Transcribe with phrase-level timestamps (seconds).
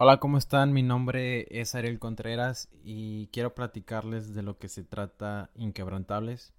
[0.00, 0.72] Hola, ¿cómo están?
[0.72, 6.52] Mi nombre es Ariel Contreras y quiero platicarles de lo que se trata Inquebrantables.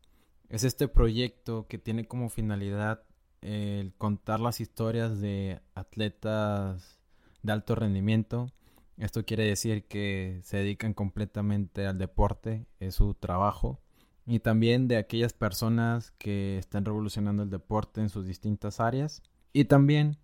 [0.49, 3.01] Es este proyecto que tiene como finalidad
[3.39, 6.99] el contar las historias de atletas
[7.41, 8.51] de alto rendimiento.
[8.97, 13.79] Esto quiere decir que se dedican completamente al deporte, es su trabajo.
[14.25, 19.23] Y también de aquellas personas que están revolucionando el deporte en sus distintas áreas.
[19.53, 20.17] Y también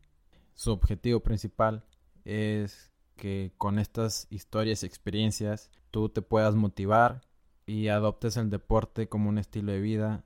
[0.54, 1.86] su objetivo principal
[2.26, 7.22] es que con estas historias y experiencias tú te puedas motivar
[7.66, 10.24] y adoptes el deporte como un estilo de vida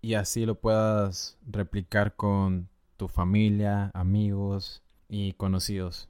[0.00, 6.08] y así lo puedas replicar con tu familia, amigos y conocidos.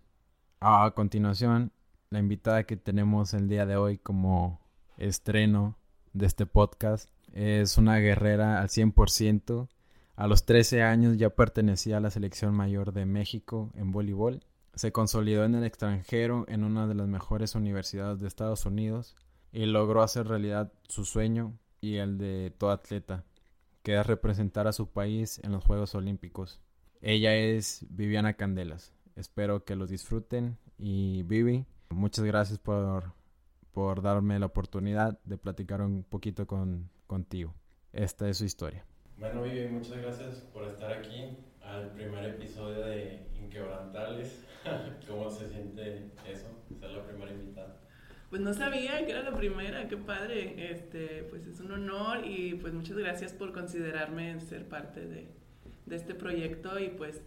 [0.60, 1.72] A continuación,
[2.10, 4.60] la invitada que tenemos el día de hoy como
[4.96, 5.76] estreno
[6.12, 9.68] de este podcast es una guerrera al 100%.
[10.16, 14.92] A los 13 años ya pertenecía a la selección mayor de México en voleibol se
[14.92, 19.16] consolidó en el extranjero en una de las mejores universidades de Estados Unidos
[19.52, 23.24] y logró hacer realidad su sueño y el de todo atleta,
[23.82, 26.60] que es representar a su país en los Juegos Olímpicos.
[27.00, 28.92] Ella es Viviana Candelas.
[29.16, 33.12] Espero que los disfruten y Vivi, muchas gracias por,
[33.72, 37.54] por darme la oportunidad de platicar un poquito con, contigo.
[37.92, 38.84] Esta es su historia.
[39.18, 41.36] Bueno, Vivi, muchas gracias por estar aquí
[41.70, 44.44] al primer episodio de Inquebrantables.
[45.08, 46.46] ¿Cómo se siente eso?
[46.78, 47.76] Ser la primera invitada.
[48.28, 50.70] Pues no sabía que era la primera, qué padre.
[50.70, 55.28] Este, pues es un honor y pues muchas gracias por considerarme ser parte de,
[55.86, 57.22] de este proyecto y pues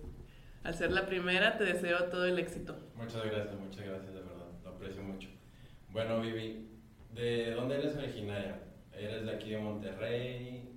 [0.63, 2.77] al ser la primera te deseo todo el éxito.
[2.95, 5.29] Muchas gracias, muchas gracias, de verdad, lo aprecio mucho.
[5.89, 6.69] Bueno, Vivi,
[7.13, 8.59] ¿de dónde eres originaria?
[8.93, 10.72] ¿Eres de aquí de Monterrey?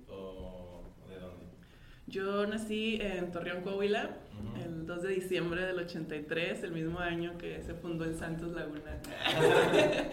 [2.07, 4.17] Yo nací en Torreón, Coahuila,
[4.63, 9.01] el 2 de diciembre del 83, el mismo año que se fundó el Santos Laguna.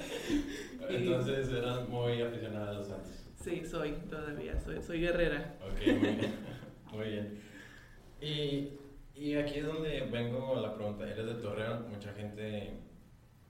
[0.88, 3.12] Entonces eras muy aficionada a los Santos.
[3.36, 5.54] Sí, soy todavía, soy, soy guerrera.
[5.62, 6.34] Ok, muy bien.
[6.94, 7.40] Muy bien.
[8.20, 8.68] Y,
[9.16, 11.10] y aquí es donde vengo a la pregunta.
[11.10, 12.72] Eres de Torreón, mucha gente,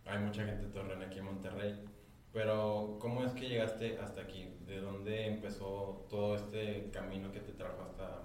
[0.06, 1.74] hay mucha gente de Torreón aquí en Monterrey.
[2.32, 4.48] Pero, ¿cómo es que llegaste hasta aquí?
[4.66, 8.23] ¿De dónde empezó todo este camino que te trajo hasta?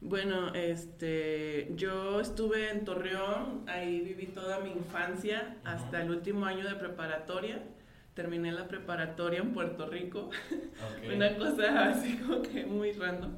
[0.00, 6.68] Bueno, este, yo estuve en Torreón, ahí viví toda mi infancia hasta el último año
[6.68, 7.62] de preparatoria.
[8.14, 10.30] Terminé la preparatoria en Puerto Rico.
[11.14, 13.36] Una cosa así como que muy random.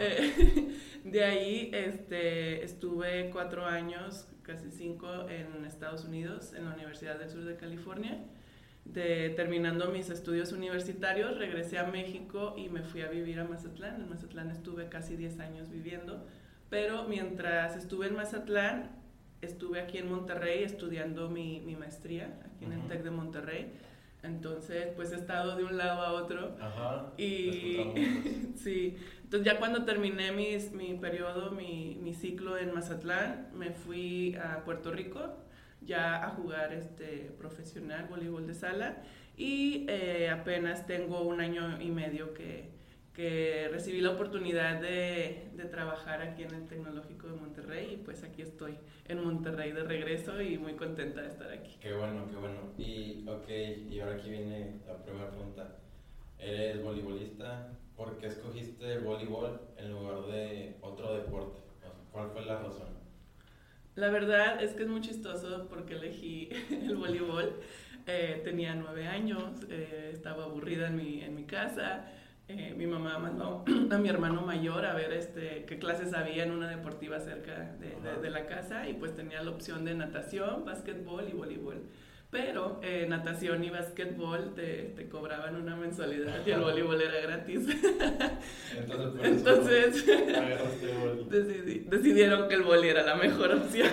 [0.00, 7.18] Eh, de ahí este, estuve cuatro años, casi cinco, en Estados Unidos, en la Universidad
[7.18, 8.24] del Sur de California
[8.84, 14.00] de, terminando mis estudios universitarios, regresé a México y me fui a vivir a Mazatlán.
[14.00, 16.24] En Mazatlán estuve casi 10 años viviendo,
[16.68, 18.90] pero mientras estuve en Mazatlán,
[19.40, 23.72] estuve aquí en Monterrey estudiando mi, mi maestría, aquí en el TEC de Monterrey.
[24.22, 26.56] Entonces, pues he estado de un lado a otro.
[26.58, 27.12] Ajá.
[27.18, 33.70] Y sí, entonces ya cuando terminé mis, mi periodo, mi, mi ciclo en Mazatlán, me
[33.70, 35.43] fui a Puerto Rico
[35.84, 39.02] ya a jugar este profesional voleibol de sala
[39.36, 42.70] y eh, apenas tengo un año y medio que,
[43.12, 48.22] que recibí la oportunidad de, de, trabajar aquí en el Tecnológico de Monterrey y pues
[48.22, 51.76] aquí estoy en Monterrey de regreso y muy contenta de estar aquí.
[51.80, 52.58] Qué bueno, qué bueno.
[52.78, 53.48] Y ok,
[53.90, 55.78] y ahora aquí viene la primera pregunta.
[56.38, 57.72] ¿Eres voleibolista?
[57.96, 61.60] ¿Por qué escogiste el voleibol en lugar de otro deporte?
[62.12, 63.03] ¿Cuál fue la razón?
[63.96, 67.60] La verdad es que es muy chistoso porque elegí el voleibol.
[68.06, 72.06] Eh, tenía nueve años, eh, estaba aburrida en mi, en mi casa.
[72.48, 76.50] Eh, mi mamá mandó a mi hermano mayor a ver este, qué clases había en
[76.50, 80.64] una deportiva cerca de, de, de la casa y pues tenía la opción de natación,
[80.64, 81.82] básquetbol y voleibol
[82.34, 87.60] pero eh, natación y básquetbol te, te, cobraban una mensualidad y el voleibol era gratis.
[89.22, 90.04] Entonces,
[91.30, 93.88] decidí, decidieron que el voleibol era la mejor opción.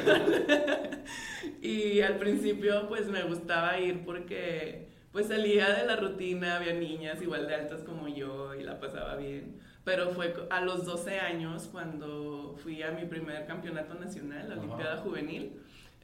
[1.61, 7.21] y al principio pues me gustaba ir porque pues salía de la rutina, había niñas
[7.21, 9.61] igual de altas como yo y la pasaba bien.
[9.83, 14.97] Pero fue a los 12 años cuando fui a mi primer campeonato nacional, la Olimpiada
[14.97, 15.61] Juvenil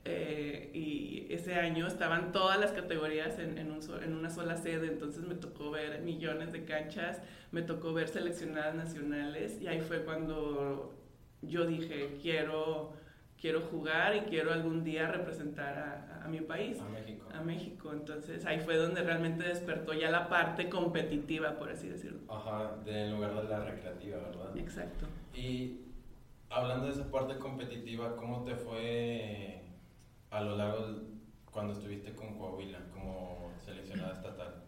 [0.09, 4.87] eh, y ese año estaban todas las categorías en, en, un en, una sola sede,
[4.87, 7.21] entonces me tocó ver millones de canchas,
[7.51, 10.93] me tocó ver seleccionadas nacionales y ahí fue cuando
[11.41, 12.93] yo dije, quiero,
[13.39, 16.79] quiero jugar y quiero algún día representar a, a mi país.
[16.79, 17.27] A México.
[17.33, 22.21] A México, entonces ahí fue donde realmente despertó ya la parte competitiva, por así decirlo.
[22.33, 24.57] Ajá, del lugar de la recreativa, ¿verdad?
[24.57, 25.05] Exacto.
[25.33, 25.81] Y
[26.49, 29.66] hablando de esa parte competitiva, ¿cómo te fue
[30.29, 31.01] a lo largo
[31.51, 34.63] cuando estuviste con Coahuila como seleccionada estatal?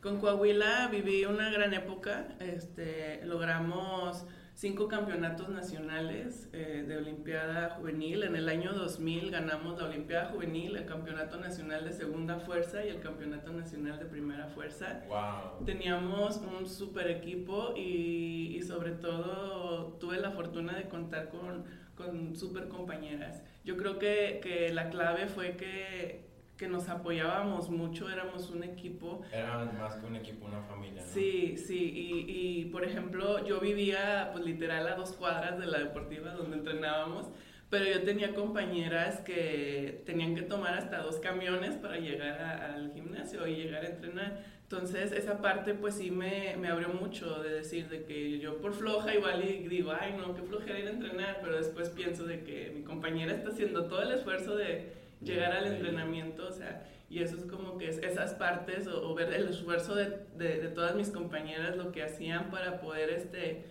[0.00, 2.28] Con Coahuila viví una gran época.
[2.40, 8.22] Este, logramos cinco campeonatos nacionales eh, de Olimpiada Juvenil.
[8.24, 12.88] En el año 2000 ganamos la Olimpiada Juvenil, el Campeonato Nacional de Segunda Fuerza y
[12.88, 15.02] el Campeonato Nacional de Primera Fuerza.
[15.08, 15.64] Wow.
[15.64, 21.64] Teníamos un super equipo y, y, sobre todo tuve la fortuna de contar con,
[22.00, 23.42] con super compañeras.
[23.64, 26.30] Yo creo que, que la clave fue que
[26.60, 29.22] que nos apoyábamos mucho, éramos un equipo.
[29.32, 31.00] Eran más que un equipo, una familia.
[31.00, 31.08] ¿no?
[31.08, 35.78] Sí, sí, y, y, por ejemplo yo vivía pues literal a dos cuadras de la
[35.78, 37.30] deportiva donde entrenábamos,
[37.70, 42.92] pero yo tenía compañeras que tenían que tomar hasta dos camiones para llegar a, al
[42.92, 44.44] gimnasio y llegar a entrenar.
[44.70, 48.72] Entonces esa parte pues sí me, me, abrió mucho de decir de que yo por
[48.72, 52.44] floja igual y digo, ay no, qué flojera ir a entrenar, pero después pienso de
[52.44, 57.20] que mi compañera está haciendo todo el esfuerzo de llegar al entrenamiento, o sea, y
[57.20, 60.94] eso es como que esas partes o, o ver el esfuerzo de, de, de, todas
[60.94, 63.64] mis compañeras, lo que hacían para poder este,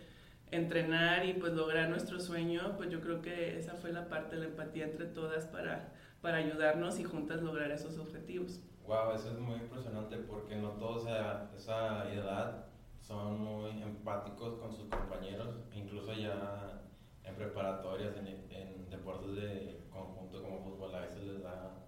[0.51, 4.41] entrenar y pues lograr nuestro sueño, pues yo creo que esa fue la parte de
[4.41, 8.59] la empatía entre todas para, para ayudarnos y juntas lograr esos objetivos.
[8.89, 12.65] Wow, eso es muy impresionante porque no todos a esa edad
[12.99, 16.81] son muy empáticos con sus compañeros, incluso ya
[17.23, 21.85] en preparatorias, en, en deportes de conjunto como fútbol, a veces les da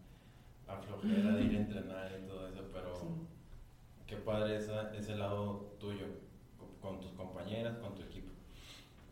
[0.67, 3.07] a flojera de ir a entrenar y todo eso, pero sí.
[4.05, 6.05] qué padre esa, ese lado tuyo,
[6.79, 8.29] con tus compañeras, con tu equipo.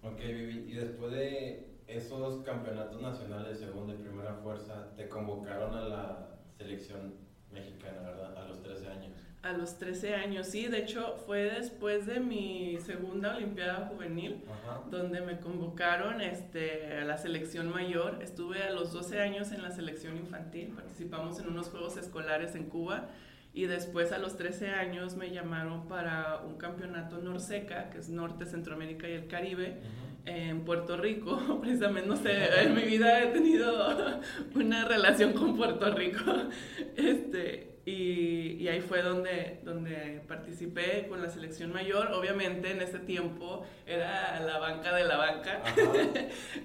[0.03, 5.74] Ok, Vivi, y después de esos campeonatos nacionales de segunda y primera fuerza, te convocaron
[5.74, 8.38] a la selección mexicana, ¿verdad?
[8.38, 9.12] A los 13 años.
[9.42, 14.81] A los 13 años, sí, de hecho fue después de mi segunda Olimpiada Juvenil, Ajá.
[14.92, 18.19] donde me convocaron este, a la selección mayor.
[18.22, 22.66] Estuve a los 12 años en la selección infantil, participamos en unos Juegos Escolares en
[22.66, 23.07] Cuba
[23.54, 28.46] y después a los 13 años me llamaron para un campeonato Norseca, que es Norte,
[28.46, 29.80] Centroamérica y el Caribe.
[30.25, 34.19] En Puerto Rico, precisamente, no sé, en mi vida he tenido
[34.56, 36.24] una relación con Puerto Rico.
[36.95, 42.12] Este, y, y, ahí fue donde, donde participé con la selección mayor.
[42.13, 45.63] Obviamente en ese tiempo era la banca de la banca,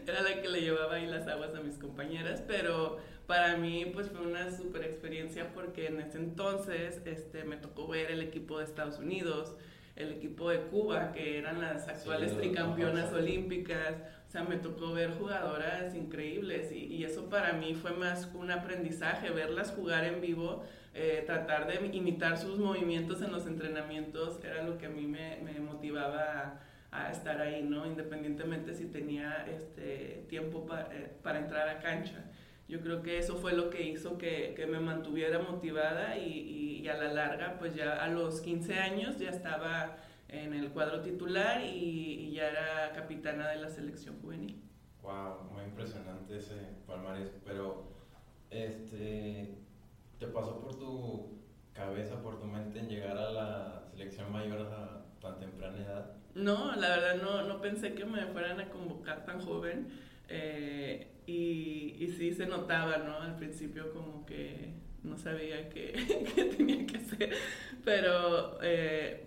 [0.06, 4.10] era la que le llevaba ahí las aguas a mis compañeras, pero para mí pues
[4.10, 8.64] fue una super experiencia porque en ese entonces este, me tocó ver el equipo de
[8.64, 9.54] Estados Unidos,
[9.96, 13.94] el equipo de Cuba, que eran las actuales sí, tricampeonas olímpicas.
[14.28, 18.50] O sea, me tocó ver jugadoras increíbles y, y, eso para mí fue más un
[18.50, 24.64] aprendizaje, verlas jugar en vivo, eh, tratar de imitar sus movimientos en los entrenamientos, era
[24.64, 26.60] lo que a mí me, me motivaba
[26.90, 27.86] a, a, estar ahí, ¿no?
[27.86, 32.24] Independientemente si tenía este, tiempo pa, eh, para entrar a cancha.
[32.68, 36.80] Yo creo que eso fue lo que hizo que, que me mantuviera motivada y, y,
[36.80, 39.96] y, a la larga, pues ya a los 15 años ya estaba
[40.28, 44.62] en el cuadro titular y, y ya era capitana de la selección juvenil.
[45.02, 46.54] Wow, muy impresionante ese
[46.86, 47.84] palmarés, pero
[48.50, 49.58] este,
[50.18, 51.38] ¿te pasó por tu
[51.74, 56.16] cabeza, por tu mente en llegar a la selección mayor a tan temprana edad?
[56.34, 59.88] No, la verdad no, no pensé que me fueran a convocar tan joven.
[60.28, 63.20] Eh, y, y, sí se notaba, ¿no?
[63.20, 65.92] Al principio como que no sabía qué,
[66.34, 67.30] qué tenía que hacer,
[67.84, 69.26] pero eh,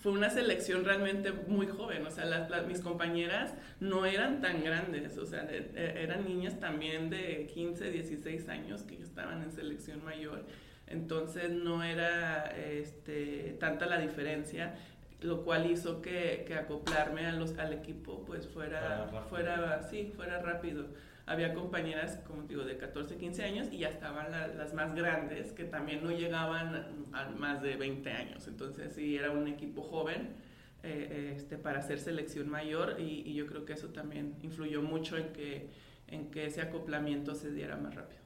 [0.00, 4.62] fue una selección realmente muy joven, o sea, las, las, mis compañeras no eran tan
[4.64, 10.04] grandes, o sea, de, eran niñas también de 15, 16 años que estaban en selección
[10.04, 10.44] mayor,
[10.88, 14.74] entonces no era este, tanta la diferencia
[15.22, 20.40] lo cual hizo que, que acoplarme a los, al equipo pues fuera, fuera, sí, fuera
[20.40, 20.86] rápido.
[21.24, 25.52] Había compañeras, como digo, de 14, 15 años y ya estaban la, las más grandes
[25.52, 28.48] que también no llegaban a más de 20 años.
[28.48, 30.34] Entonces sí, era un equipo joven
[30.82, 35.16] eh, este, para hacer selección mayor y, y, yo creo que eso también influyó mucho
[35.16, 35.70] en que,
[36.08, 38.20] en que ese acoplamiento se diera más rápido.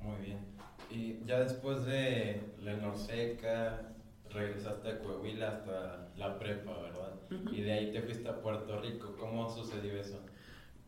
[0.00, 0.38] Muy bien.
[0.90, 3.92] Y ya después de la Norseca,
[4.30, 7.14] regresaste a Coahuila hasta la prepa, ¿verdad?
[7.30, 7.54] Uh -huh.
[7.54, 9.14] Y de ahí te fuiste a Puerto Rico.
[9.18, 10.24] ¿Cómo sucedió eso?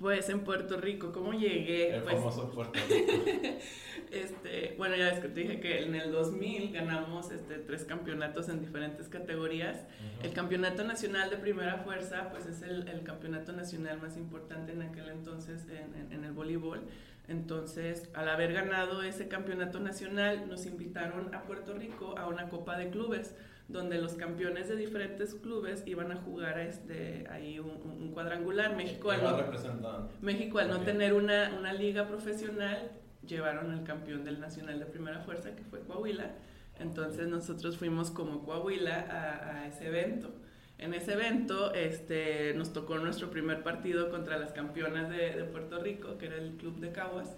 [0.00, 1.94] Pues en Puerto Rico, ¿cómo llegué?
[1.94, 3.12] El pues, famoso Puerto Rico.
[4.10, 8.48] este, bueno, ya ves que te dije que en el 2000 ganamos este, tres campeonatos
[8.48, 9.76] en diferentes categorías.
[9.76, 10.24] Uh -huh.
[10.26, 14.80] El campeonato nacional de primera fuerza, pues es el, el campeonato nacional más importante en
[14.80, 16.80] aquel entonces en, en, en el voleibol.
[17.28, 22.78] Entonces, al haber ganado ese campeonato nacional, nos invitaron a Puerto Rico a una copa
[22.78, 23.36] de clubes,
[23.70, 28.76] donde los campeones de diferentes clubes iban a jugar este, ahí un, un cuadrangular.
[28.76, 30.08] México al, no.
[30.20, 32.90] México, al no tener una, una liga profesional,
[33.26, 36.32] llevaron el campeón del Nacional de Primera Fuerza, que fue Coahuila.
[36.78, 40.30] Entonces nosotros fuimos como Coahuila a, ese evento.
[40.78, 45.78] En ese evento este, nos tocó nuestro primer partido contra las campeonas de, de Puerto
[45.78, 47.36] Rico, que era el Club de Caguas,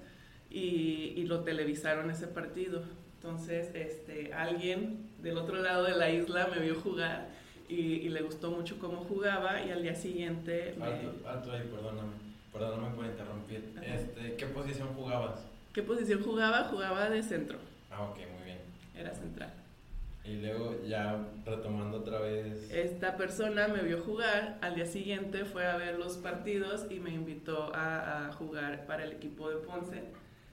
[0.48, 2.82] y, y, lo televisaron ese partido.
[3.16, 7.28] Entonces este, alguien del otro lado de la isla me vio jugar
[7.68, 10.74] y, y le gustó mucho cómo jugaba y al día siguiente...
[10.78, 10.84] Me...
[11.28, 12.12] Alto, ahí, perdóname,
[12.52, 13.72] perdóname por interrumpir.
[13.82, 15.40] Este, ¿Qué posición jugabas?
[15.72, 16.64] ¿Qué posición jugaba?
[16.64, 17.58] Jugaba de centro.
[17.90, 18.58] Ah, ok, muy bien.
[18.94, 19.52] Era central.
[20.24, 22.70] Y luego ya retomando otra vez.
[22.70, 27.10] Esta persona me vio jugar, al día siguiente fue a ver los partidos y me
[27.10, 30.04] invitó a, a jugar para el equipo de Ponce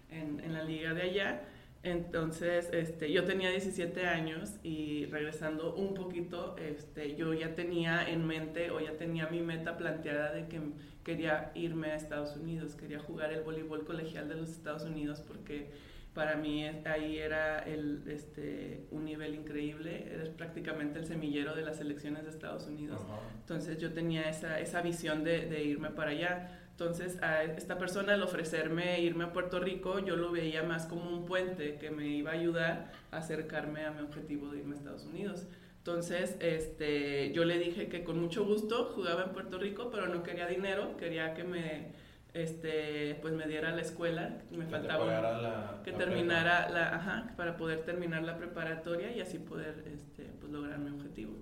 [0.10, 1.42] en, en, la liga de allá.
[1.82, 8.28] Entonces, este, yo tenía 17 años y regresando un poquito, este, yo ya tenía en
[8.28, 10.60] mente o ya tenía mi meta planteada de que
[11.06, 15.72] quería irme a Estados Unidos, quería jugar el voleibol colegial de los Estados Unidos porque
[16.14, 21.78] para mí ahí era el, este, un nivel increíble, eres prácticamente el semillero de las
[21.78, 23.00] selecciones de Estados Unidos.
[23.40, 26.60] Entonces yo tenía esa, esa visión de, de, irme para allá.
[26.80, 31.10] Entonces a esta persona al ofrecerme irme a Puerto Rico, yo lo veía más como
[31.10, 34.78] un puente que me iba a ayudar a acercarme a mi objetivo de irme a
[34.78, 35.46] Estados Unidos.
[35.80, 40.24] Entonces, este, yo le dije que con mucho gusto jugaba en Puerto Rico, pero no
[40.24, 41.92] quería dinero, quería que me
[42.34, 47.82] este, pues me diera la escuela, me que faltaba que terminara la, ajá, para poder
[47.82, 51.34] terminar la preparatoria y así poder este, pues, lograr mi objetivo.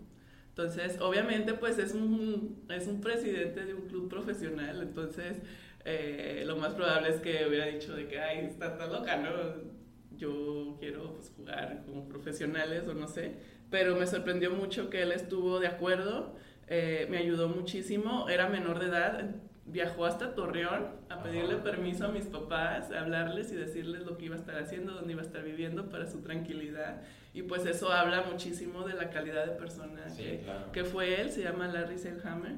[0.57, 5.37] Entonces, obviamente, pues es un, es un presidente de un club profesional, entonces
[5.85, 9.29] eh, lo más probable es que hubiera dicho de que, ay, está tan loca, ¿no?
[10.17, 13.35] Yo quiero pues, jugar como profesionales o no sé,
[13.69, 16.35] pero me sorprendió mucho que él estuvo de acuerdo,
[16.65, 19.35] eh, me ayudó muchísimo, era menor de edad,
[19.67, 24.25] viajó hasta Torreón a pedirle permiso a mis papás, a hablarles y decirles lo que
[24.25, 27.03] iba a estar haciendo, dónde iba a estar viviendo para su tranquilidad.
[27.37, 30.07] Y pues eso habla muchísimo de la calidad de persona
[30.73, 32.55] que, fue él, se llama Larry Selhammer.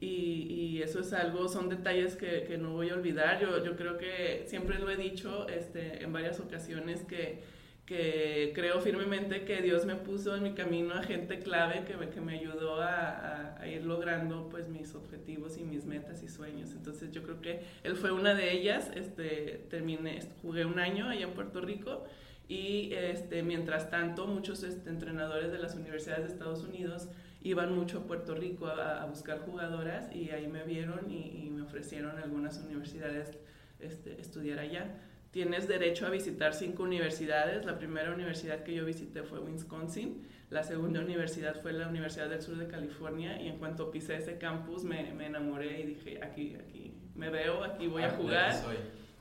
[0.00, 0.06] Y,
[0.50, 3.40] y, eso es algo, son detalles que, que, no voy a olvidar.
[3.40, 7.40] Yo, yo creo que siempre lo he dicho este, en varias ocasiones que
[7.86, 12.08] que creo firmemente que Dios me puso en mi camino a gente clave que me,
[12.08, 16.72] que me ayudó a, a, ir logrando pues mis objetivos y mis metas y sueños.
[16.72, 18.90] Entonces yo creo que él fue una de ellas.
[18.96, 22.02] Este, terminé, jugué un año allá en Puerto Rico
[22.48, 27.08] y este, mientras tanto muchos este, entrenadores de las universidades de Estados Unidos
[27.42, 31.50] iban mucho a Puerto Rico a, a buscar jugadoras y ahí me vieron y, y
[31.50, 33.36] me ofrecieron algunas universidades
[33.80, 35.00] este, estudiar allá
[35.36, 37.66] tienes derecho a visitar cinco universidades.
[37.66, 42.40] La primera universidad que yo visité fue Wisconsin, la segunda universidad fue la Universidad del
[42.40, 46.54] Sur de California y en cuanto pisé ese campus me, me enamoré y dije, aquí,
[46.54, 48.54] aquí me veo, aquí voy a ah, jugar.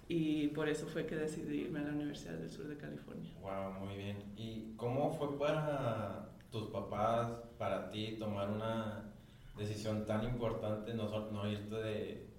[0.07, 3.31] Y por eso fue que decidí irme a la Universidad del Sur de California.
[3.41, 4.17] Wow, muy bien.
[4.37, 9.11] ¿Y cómo fue para tus papás, para ti, tomar una
[9.57, 12.29] decisión tan importante, no, no irte de,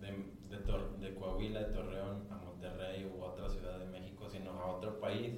[0.00, 0.08] de,
[0.48, 4.98] de, de Coahuila, de Torreón, a Rey u otra ciudad de México, sino a otro
[5.00, 5.34] país,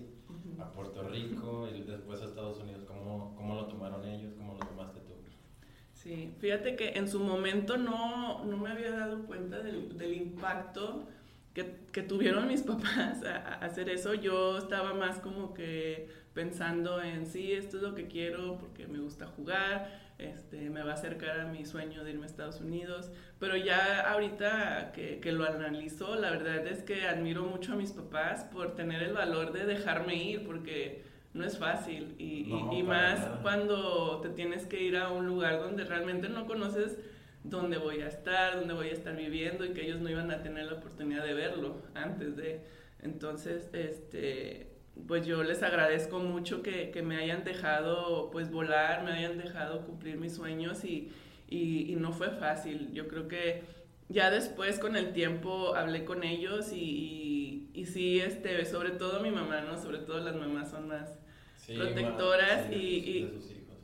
[0.61, 2.85] a Puerto Rico y después a Estados Unidos.
[2.87, 4.33] ¿Cómo, ¿Cómo, lo tomaron ellos?
[4.37, 5.15] ¿Cómo lo tomaste tú?
[5.93, 11.09] Sí, fíjate que en su momento no, no me había dado cuenta del, del impacto
[11.57, 14.13] que, que, tuvieron mis papás a, hacer eso.
[14.13, 18.99] Yo estaba más como que pensando en, sí, esto es lo que quiero porque me
[18.99, 23.11] gusta jugar este, me va a acercar a mi sueño de irme a Estados Unidos.
[23.39, 27.93] Pero ya ahorita que, que, lo analizo, la verdad es que admiro mucho a mis
[27.93, 32.15] papás por tener el valor de dejarme ir, porque no es fácil.
[32.19, 36.99] Y, y, más cuando te tienes que ir a un lugar donde realmente no conoces
[37.49, 40.43] dónde voy a estar, dónde voy a estar viviendo y que ellos no iban a
[40.43, 42.61] tener la oportunidad de verlo antes de...
[43.03, 44.77] Entonces, este,
[45.07, 49.85] pues yo les agradezco mucho que, que, me hayan dejado pues volar, me hayan dejado
[49.85, 51.13] cumplir mis sueños y,
[51.49, 52.91] y, no fue fácil.
[52.93, 53.63] Yo creo que
[54.09, 59.31] ya después con el tiempo hablé con ellos y, y, sí, este, sobre todo mi
[59.31, 59.81] mamá, ¿no?
[59.81, 61.19] Sobre todo las mamás son más
[61.67, 63.29] protectoras y,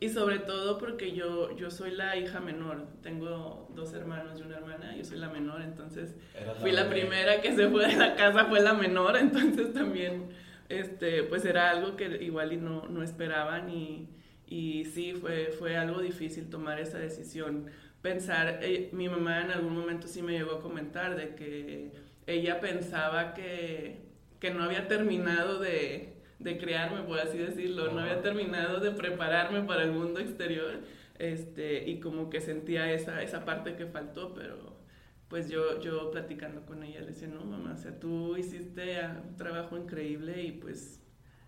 [0.04, 4.56] y, sobre todo porque yo, yo soy la hija menor, tengo dos hermanos y una
[4.56, 6.14] hermana, yo soy la menor, entonces
[6.60, 10.30] fui la primera que se fue de la casa, fue la menor, entonces también
[10.68, 14.08] este, pues era algo que igual y no, no esperaban y,
[14.46, 17.66] y sí, fue, fue algo difícil tomar esa decisión.
[18.00, 21.92] Pensar, eh, mi mamá en algún momento sí me llegó a comentar de que
[22.26, 24.00] ella pensaba que,
[24.40, 29.62] que no había terminado de, de crearme, por así decirlo, no había terminado de prepararme
[29.62, 30.80] para el mundo exterior
[31.18, 34.80] este, y como que sentía esa, esa parte que faltó, pero
[35.28, 39.36] pues yo, yo platicando con ella le decía, no mamá, o sea, tú hiciste un
[39.36, 41.00] trabajo increíble y pues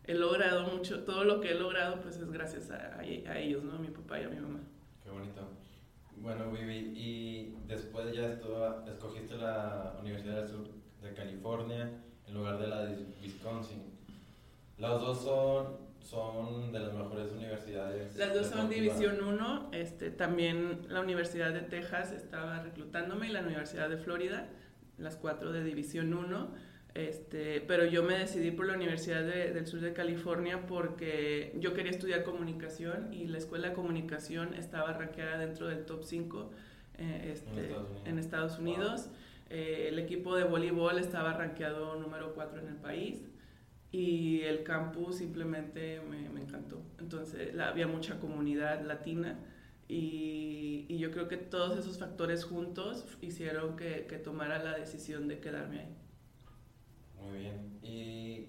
[0.05, 3.75] he logrado mucho, todo lo que he logrado pues es gracias a, a ellos, ¿no?
[3.75, 4.61] A mi papá y a mi mamá.
[5.03, 5.49] Qué bonito.
[6.17, 10.69] Bueno, Vivi, y después ya estuvo, escogiste la Universidad del Sur
[11.03, 11.91] de California
[12.27, 13.83] en lugar de la de Wisconsin.
[14.79, 18.17] Las dos son, son de las mejores universidades.
[18.17, 19.71] Las dos son División 1.
[19.73, 24.49] Este, también la Universidad de Texas estaba reclutándome y la Universidad de Florida,
[24.99, 29.81] las cuatro de División 1 este, pero yo me decidí por la Universidad del Sur
[29.81, 35.67] de California porque yo quería estudiar comunicación y la escuela de comunicación estaba rankeada dentro
[35.67, 36.51] del top 5
[36.99, 39.11] eh, este, en Estados Unidos.
[39.51, 43.25] Eh, el equipo de voleibol estaba rankeado número 4 en el país
[43.95, 46.83] y el campus simplemente me, me encantó.
[46.99, 49.39] Entonces había mucha comunidad latina
[49.87, 55.29] y, y, yo creo que todos esos factores juntos hicieron que, que tomara la decisión
[55.29, 55.97] de quedarme ahí.
[57.21, 57.79] Muy bien.
[57.85, 58.49] ¿Y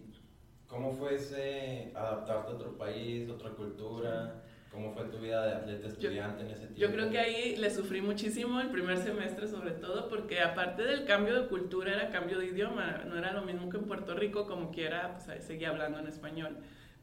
[0.66, 4.42] cómo fue ese adaptarte a otro país, otra cultura?
[4.76, 6.80] ¿Cómo fue tu vida de atleta estudiante en ese tiempo?
[6.82, 11.06] Yo creo que ahí le sufrí muchísimo el primer semestre sobre todo porque aparte del
[11.06, 14.46] cambio de cultura era cambio de idioma, no era lo mismo que en Puerto Rico
[14.46, 16.58] como quiera, pues seguía hablando en español.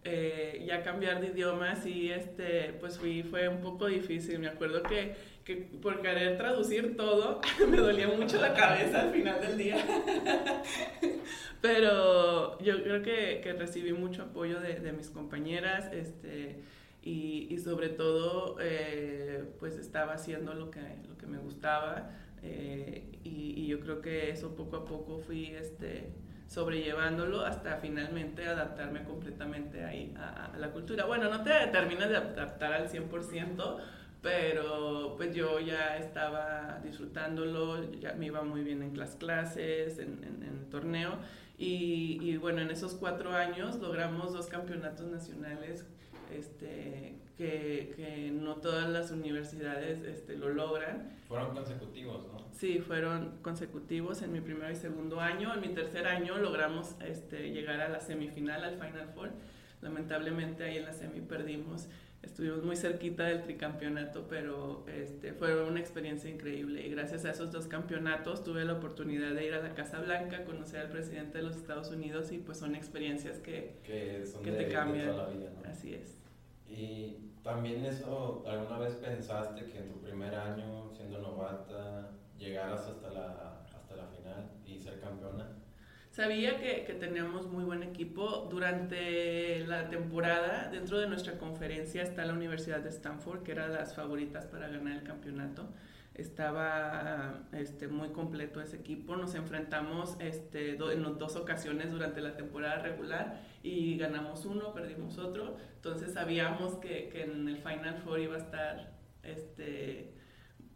[0.04, 4.38] Eh, ya cambiar de idioma sí, este, pues fui, fue un poco difícil.
[4.40, 5.14] Me acuerdo que,
[5.44, 9.76] que por querer traducir todo me dolía mucho la cabeza al final del día.
[11.62, 16.56] Pero yo creo que, que recibí mucho apoyo de, de, mis compañeras este,
[17.02, 22.10] y, sobre todo eh, pues estaba haciendo lo que, lo que me gustaba
[22.42, 26.10] eh, y, yo creo que eso poco a poco fui este,
[26.46, 31.06] sobrellevándolo hasta finalmente adaptarme completamente ahí a, la cultura.
[31.06, 33.76] Bueno, no te terminas de adaptar al 100%,
[34.20, 40.22] pero pues yo ya estaba disfrutándolo, ya me iba muy bien en las clases, en,
[40.22, 41.18] en el torneo
[41.58, 45.86] y, y, bueno, en esos cuatro años logramos dos campeonatos nacionales
[46.32, 51.10] este, que, que, no todas las universidades este, lo logran.
[51.28, 52.46] Fueron consecutivos, ¿no?
[52.52, 55.52] Sí, fueron consecutivos en mi primer y segundo año.
[55.54, 59.30] En mi tercer año logramos este, llegar a la semifinal, al Final Four.
[59.82, 61.88] Lamentablemente ahí en la semi perdimos
[62.22, 67.50] estuvimos muy cerquita del tricampeonato, pero este, fue una experiencia increíble y gracias a esos
[67.50, 71.44] dos campeonatos tuve la oportunidad de ir a la Casa Blanca, conocer al presidente de
[71.44, 75.06] los Estados Unidos y pues son experiencias que, que, son que de, te cambian.
[75.06, 75.68] De toda la vida, ¿no?
[75.68, 76.18] Así es.
[76.68, 83.10] Y también eso, ¿alguna vez pensaste que en tu primer año siendo novata llegaras hasta
[83.10, 85.61] la, hasta la final y ser campeona?
[86.12, 88.46] Sabía que, que, teníamos muy buen equipo.
[88.50, 93.96] Durante la temporada, dentro de nuestra conferencia está la Universidad de Stanford, que era las
[93.96, 95.70] favoritas para ganar el campeonato.
[96.12, 99.16] Estaba este, muy completo ese equipo.
[99.16, 105.16] Nos enfrentamos este, do, en dos ocasiones durante la temporada regular y ganamos uno, perdimos
[105.16, 105.56] otro.
[105.76, 110.12] Entonces sabíamos que, que en el Final Four iba a estar este,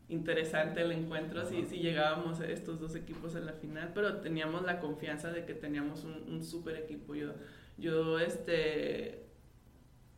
[0.08, 4.62] interesante el encuentro si, si llegábamos a estos dos equipos en la final, pero teníamos
[4.62, 7.14] la confianza de que teníamos un, un super equipo.
[7.14, 7.32] Yo,
[7.76, 9.26] yo este,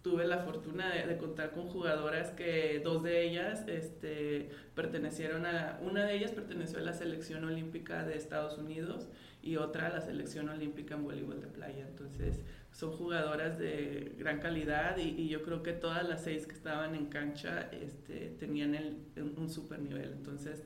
[0.02, 5.78] tuve la fortuna de, de, contar con jugadoras que dos de ellas este, pertenecieron a,
[5.82, 9.08] una de ellas perteneció a la selección olímpica de Estados Unidos
[9.42, 11.86] y otra a la selección olímpica en voleibol de playa.
[11.88, 16.54] Entonces, son jugadoras de gran calidad y, y, yo creo que todas las seis que
[16.54, 18.98] estaban en cancha este, tenían el,
[19.36, 20.12] un super nivel.
[20.12, 20.62] Entonces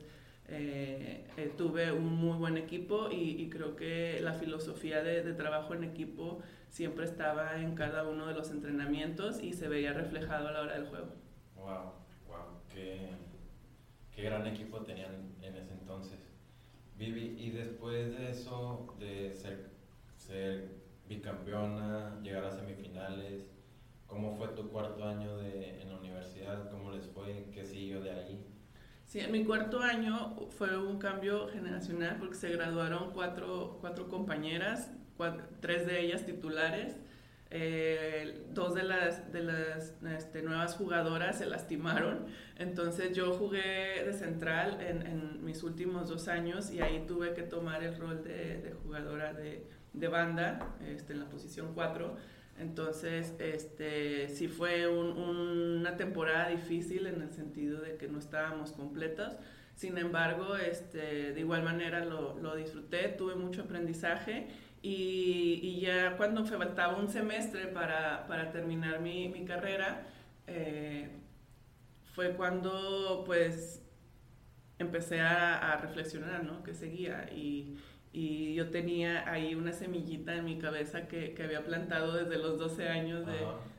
[0.47, 5.33] eh, eh, tuve un muy buen equipo y, y creo que la filosofía de, de,
[5.33, 10.49] trabajo en equipo siempre estaba en cada uno de los entrenamientos y se veía reflejado
[10.49, 11.13] a la hora del juego.
[11.55, 11.93] Wow,
[12.27, 13.09] wow, qué,
[14.11, 16.19] qué gran equipo tenían en ese entonces.
[16.97, 19.71] Vivi, y después de eso, de ser,
[20.17, 23.49] ser bicampeona, llegar a semifinales.
[24.07, 26.69] ¿Cómo fue tu cuarto año de, en la universidad?
[26.69, 27.49] ¿Cómo les fue?
[27.53, 28.45] ¿Qué siguió de ahí?
[29.05, 34.91] Sí, en mi cuarto año fue un cambio generacional porque se graduaron cuatro, cuatro compañeras,
[35.17, 36.97] cuatro, tres de ellas titulares.
[37.55, 42.25] Eh, dos de las, de las este, nuevas jugadoras se lastimaron,
[42.57, 47.43] entonces yo jugué de central en, en, mis últimos dos años y ahí tuve que
[47.43, 52.15] tomar el rol de, de jugadora de, de banda este, en la posición 4.
[52.59, 58.71] Entonces, este, sí fue un, una temporada difícil en el sentido de que no estábamos
[58.73, 59.35] completos.
[59.75, 64.47] Sin embargo, este, de igual manera lo, lo disfruté, tuve mucho aprendizaje
[64.83, 70.05] y, y, ya cuando faltaba un semestre para, para terminar mi, mi carrera,
[70.45, 71.09] eh,
[72.13, 73.81] fue cuando pues
[74.79, 76.63] empecé a, reflexionar, ¿no?
[76.63, 77.77] Que seguía y,
[78.13, 82.57] y, yo tenía ahí una semillita en mi cabeza que, que había plantado desde los
[82.59, 83.33] 12 años de,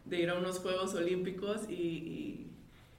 [0.05, 2.45] de ir a unos Juegos Olímpicos y,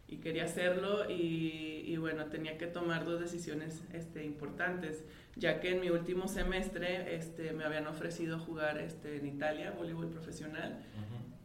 [0.07, 5.03] y quería hacerlo y, y, bueno, tenía que tomar dos decisiones este, importantes,
[5.35, 10.09] ya que en mi último semestre este, me habían ofrecido jugar este, en Italia, voleibol
[10.09, 10.83] profesional,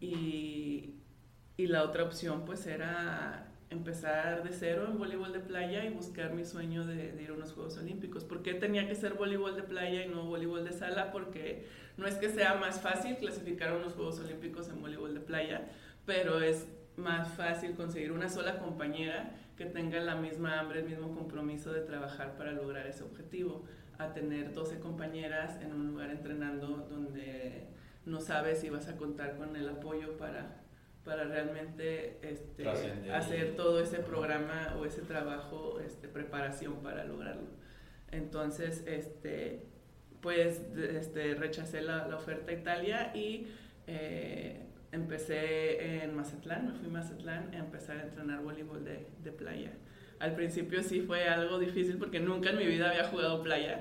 [0.01, 0.95] y,
[1.57, 6.33] y, la otra opción pues era empezar de cero en voleibol de playa y buscar
[6.33, 8.25] mi sueño de, de ir a unos Juegos Olímpicos.
[8.25, 11.13] ¿Por qué tenía que ser voleibol de playa y no voleibol de sala?
[11.13, 15.21] Porque no es que sea más fácil clasificar a unos Juegos Olímpicos en voleibol de
[15.21, 15.69] playa,
[16.05, 21.15] pero es más fácil conseguir una sola compañera que tenga la misma hambre, el mismo
[21.15, 23.65] compromiso de trabajar para lograr ese objetivo,
[23.99, 27.69] a tener 12 compañeras en un lugar entrenando donde
[28.07, 30.63] no sabes si vas a contar con el apoyo para,
[31.11, 32.69] para realmente este,
[33.13, 37.49] hacer todo ese programa o ese trabajo, este, preparación para lograrlo.
[38.13, 39.65] Entonces, este,
[40.21, 43.49] pues este, rechacé la, la oferta a Italia y
[43.89, 44.61] eh,
[44.93, 49.73] empecé en Mazatlán, me fui a Mazatlán a empezar a entrenar voleibol de, de, playa.
[50.21, 53.81] Al principio sí fue algo difícil porque nunca en mi vida había jugado playa.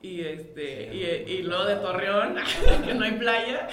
[0.00, 2.36] Y, este, y, y, luego de Torreón,
[2.84, 3.66] que no hay playa.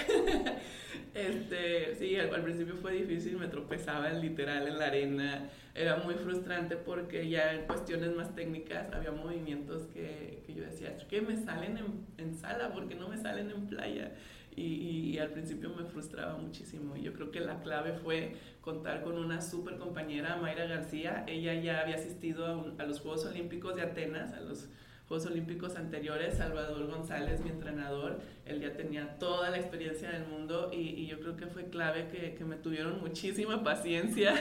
[1.15, 5.49] Este, sí, al, principio fue difícil, me tropezaba literal en la arena.
[5.73, 10.95] Era muy frustrante porque ya en cuestiones más técnicas había movimientos que, que yo decía,
[11.09, 14.11] que me salen en, en sala porque no me salen en playa.
[14.57, 16.95] Y, al principio me frustraba muchísimo.
[16.95, 21.25] Y yo creo que la clave fue contar con una súper compañera, Mayra García.
[21.27, 24.69] Ella ya había asistido a, los Juegos Olímpicos de Atenas, a los
[25.07, 26.37] Juegos Olímpicos anteriores.
[26.37, 31.35] Salvador González, mi entrenador, él ya tenía toda la experiencia del mundo y, yo creo
[31.35, 34.33] que fue clave que, me tuvieron muchísima paciencia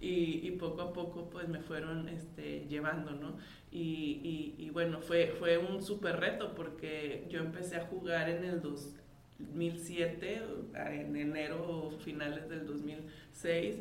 [0.00, 3.36] y, poco a poco pues me fueron este, llevando, ¿no?
[3.70, 8.94] Y, bueno, fue, fue un súper reto porque yo empecé a jugar en el dos,
[9.38, 10.42] 2007,
[10.74, 13.76] en enero o finales del 2006,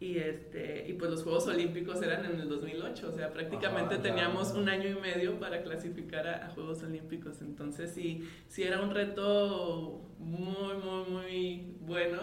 [0.00, 4.52] y, este, y pues los Juegos Olímpicos eran en el 2008, o sea, prácticamente teníamos
[4.52, 10.00] un año y medio para clasificar a, Juegos Olímpicos, entonces sí, sí era un reto
[10.18, 12.18] muy, muy, muy bueno.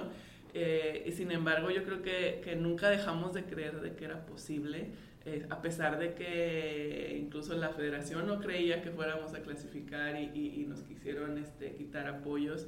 [0.53, 4.25] Eh, y sin embargo, yo creo que, que, nunca dejamos de creer de que era
[4.25, 4.89] posible.
[5.29, 10.65] Eh, a pesar de que incluso la federación no creía que fuéramos a clasificar y,
[10.69, 12.65] nos quisieron este, quitar apoyos.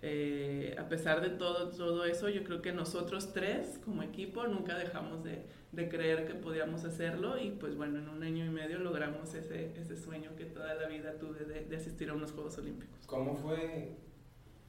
[0.00, 4.78] Eh, a pesar de todo, todo eso, yo creo que nosotros tres como equipo nunca
[4.78, 8.78] dejamos de, de, creer que podíamos hacerlo y pues bueno, en un año y medio
[8.78, 12.56] logramos ese, ese sueño que toda la vida tuve de, de, asistir a unos Juegos
[12.58, 13.06] Olímpicos.
[13.06, 13.96] ¿Cómo fue?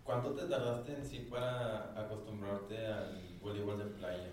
[0.04, 4.30] ¿Cuánto te tardaste en sí para acostumbrarte al voleibol de playa?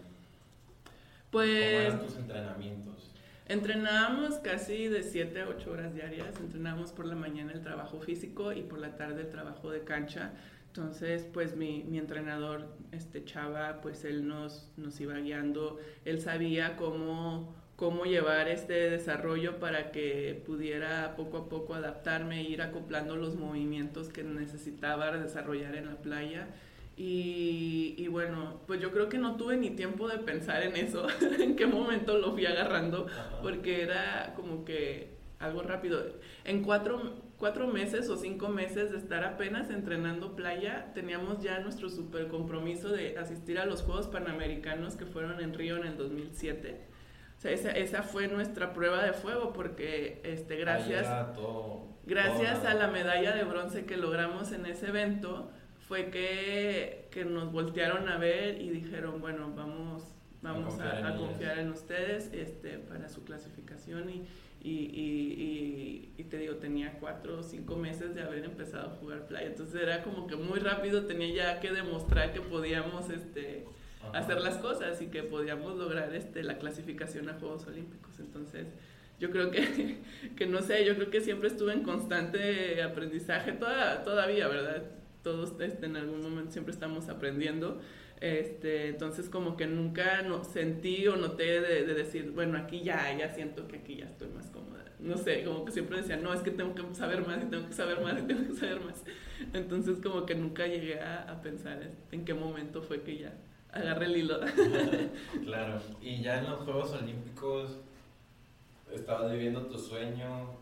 [1.31, 1.51] Pues...
[1.51, 3.13] ¿Cómo eran tus entrenamientos?
[3.49, 6.41] Entrenábamos casi de 7 a 8 horas diarias.
[6.41, 10.33] Entrenábamos por la mañana el trabajo físico y por la tarde el trabajo de cancha.
[10.77, 15.79] Entonces, pues mi, mi entrenador, este Chava, pues él nos, nos iba guiando.
[16.05, 22.51] Él sabía cómo, cómo llevar este desarrollo para que pudiera poco a poco adaptarme e
[22.51, 26.49] ir acoplando los movimientos que necesitaba desarrollar en la playa.
[26.99, 31.07] Y, y, bueno, pues yo creo que no tuve ni tiempo de pensar en eso,
[31.39, 33.07] en qué momento lo fui agarrando,
[33.43, 36.05] porque era como que algo rápido.
[36.45, 41.89] En cuatro, cuatro meses o cinco meses de estar apenas entrenando playa, teníamos ya nuestro
[41.89, 46.87] super compromiso de asistir a los Juegos Panamericanos que fueron en Río en el 2007.
[47.37, 51.07] O sea, esa, esa fue nuestra prueba de fuego porque este, gracias,
[52.07, 55.51] gracias a la medalla de bronce que logramos en ese evento,
[55.87, 61.71] fue que, que, nos voltearon a ver y dijeron, bueno, vamos, vamos a, confiar, en,
[61.71, 64.27] ustedes este, para su clasificación y,
[64.63, 69.47] y, y, te digo, tenía cuatro o cinco meses de haber empezado a jugar playa,
[69.47, 73.65] entonces era como que muy rápido, tenía ya que demostrar que podíamos este,
[74.13, 78.67] hacer las cosas y que podíamos lograr este, la clasificación a Juegos Olímpicos, entonces
[79.19, 79.99] yo creo que,
[80.37, 84.83] que no sé, yo creo que siempre estuve en constante aprendizaje toda, todavía, ¿verdad?
[85.27, 87.81] todos este, en algún momento siempre estamos aprendiendo.
[88.21, 93.29] Este, entonces como que nunca no, sentí o noté de, decir, bueno, aquí ya, ya
[93.35, 94.85] siento que aquí ya estoy más cómoda.
[94.99, 97.67] No sé, como que siempre decía, no, es que tengo que saber más y tengo
[97.67, 99.05] que saber más y tengo que saber más.
[99.53, 103.35] Entonces como que nunca llegué a, a pensar en qué momento fue que ya
[103.71, 104.41] agarré el hilo.
[105.45, 107.79] claro, y ya en los Juegos Olímpicos
[108.91, 110.57] estabas viviendo tu sueño,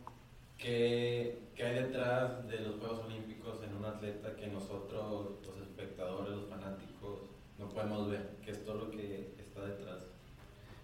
[0.59, 3.35] ¿qué, qué hay detrás de los Juegos Olímpicos?
[3.63, 6.49] en un atleta que nosotros, los espectadores, los
[7.89, 10.05] podemos ver, que es todo lo que está detrás.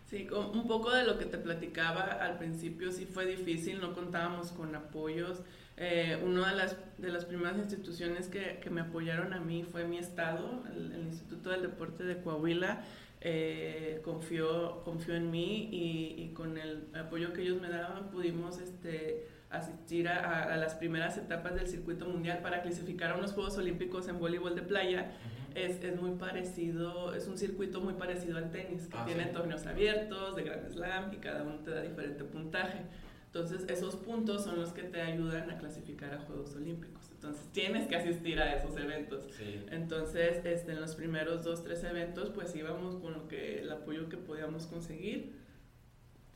[0.06, 4.50] Sí, un poco de lo que te platicaba al principio, sí fue difícil, no contábamos
[4.50, 5.40] con apoyos.
[5.76, 9.84] Eh, una de las, de las primeras instituciones que, que, me apoyaron a mí fue
[9.84, 12.84] mi estado, el, Instituto del Deporte de Coahuila.
[13.22, 18.58] Eh, confió, confió en mí y, y, con el apoyo que ellos me daban pudimos
[18.58, 23.58] este, asistir a, a, las primeras etapas del circuito mundial para clasificar a unos Juegos
[23.58, 25.12] Olímpicos en voleibol de playa
[25.54, 29.66] es, es, muy parecido, es un circuito muy parecido al tenis, que ah, tiene torneos
[29.66, 32.80] abiertos, de Grand Slam y cada uno te da diferente puntaje.
[33.26, 37.10] Entonces, esos puntos son los que te ayudan a clasificar a Juegos Olímpicos.
[37.12, 39.24] Entonces, tienes que asistir a esos eventos.
[39.70, 44.08] Entonces, este, en los primeros dos, tres eventos, pues íbamos con lo que, el apoyo
[44.08, 45.32] que podíamos conseguir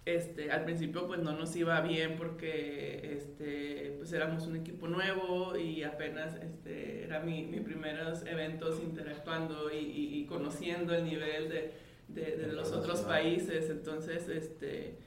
[0.07, 5.57] este, al principio pues no nos iba bien porque este, pues éramos un equipo nuevo
[5.57, 11.73] y apenas este, era mi, mis primeros eventos interactuando y, conociendo el nivel de,
[12.09, 14.99] de, los otros países, entonces este,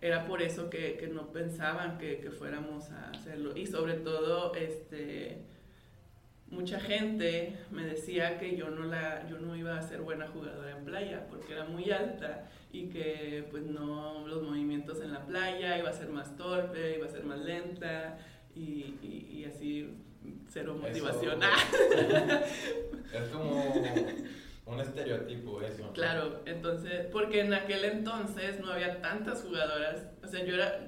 [0.00, 3.56] era por eso que, que no pensaban que, que, fuéramos a hacerlo.
[3.56, 5.42] Y sobre todo este,
[6.48, 10.76] mucha gente me decía que yo no, la, yo no iba a ser buena jugadora
[10.76, 15.78] en playa porque era muy alta y que pues no los movimientos en la playa
[15.78, 18.18] iba a ser más torpe, iba a ser más lenta
[18.54, 19.94] y, y, así
[20.48, 21.40] cero motivación.
[23.12, 23.74] es como
[24.66, 25.92] un estereotipo eso.
[25.92, 30.80] Claro, entonces, porque en aquel entonces no había tantas jugadoras, o sea, yo era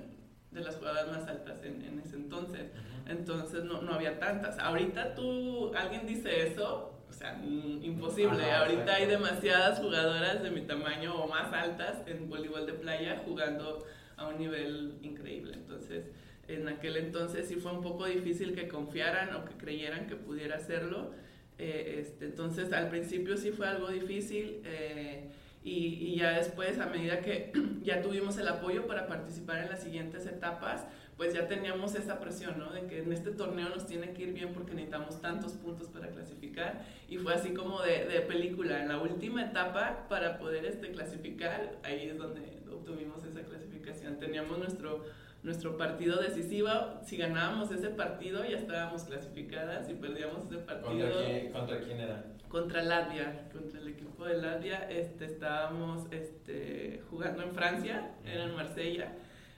[0.50, 2.70] de las jugadoras más altas en, en ese entonces,
[3.06, 4.58] entonces no, no había tantas.
[4.58, 8.50] Ahorita tú, alguien dice eso, o sea, mm, imposible.
[8.50, 13.86] Ahorita hay demasiadas jugadoras de mi tamaño o más altas en voleibol de playa jugando
[14.16, 15.54] a un nivel increíble.
[15.54, 16.06] Entonces,
[16.48, 20.56] en aquel entonces sí fue un poco difícil que confiaran o que creyeran que pudiera
[20.56, 21.12] hacerlo.
[21.58, 24.60] Eh, este, entonces, al principio sí fue algo difícil.
[24.64, 25.30] Eh,
[25.62, 29.82] y, y, ya después, a medida que ya tuvimos el apoyo para participar en las
[29.82, 30.84] siguientes etapas,
[31.16, 32.72] pues ya teníamos esa presión, ¿no?
[32.72, 36.08] De que en este torneo nos tiene que ir bien porque necesitamos tantos puntos para
[36.08, 36.84] clasificar.
[37.08, 38.82] Y fue así como de, de película.
[38.82, 44.18] En la última etapa, para poder este, clasificar, ahí es donde obtuvimos esa clasificación.
[44.18, 45.04] Teníamos nuestro,
[45.44, 46.70] nuestro partido decisivo.
[47.04, 49.86] Si ganábamos ese partido, ya estábamos clasificadas.
[49.86, 50.90] Si perdíamos ese partido...
[50.90, 52.24] ¿Contra quién, contra quién era?
[52.48, 54.90] Contra Latvia, contra el equipo de Latvia.
[54.90, 59.12] Este, estábamos este, jugando en Francia, era en Marsella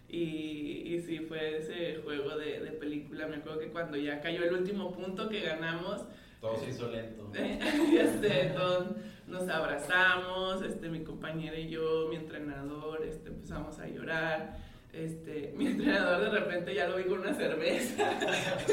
[0.08, 3.26] y, y sí, fue ese juego de, de, película.
[3.26, 6.04] Me acuerdo que cuando ya cayó el último punto que ganamos.
[6.40, 7.30] Todo se hizo lento.
[7.34, 8.88] este, todos
[9.26, 14.58] nos abrazamos, este, mi compañera y yo, mi entrenador, este, empezamos a llorar.
[14.92, 18.12] Este, mi entrenador de repente ya lo vi con una cerveza.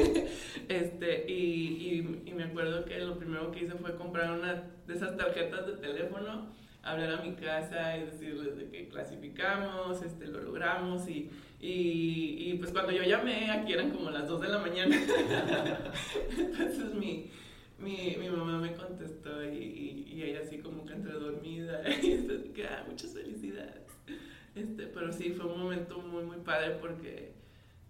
[0.69, 4.93] este, y, y, y me acuerdo que lo primero que hice fue comprar una de
[4.93, 10.41] esas tarjetas de teléfono hablar a mi casa y decirles de que clasificamos, este, lo
[10.41, 14.59] logramos y, y, y, pues cuando yo llamé, aquí eran como las 2 de la
[14.59, 14.95] mañana.
[16.37, 17.31] Entonces mi,
[17.79, 22.67] mi, mi, mamá me contestó y, y, ella así como que entre dormida y que,
[22.67, 23.81] ah, muchas felicidades.
[24.53, 27.31] Este, pero sí, fue un momento muy, muy padre porque,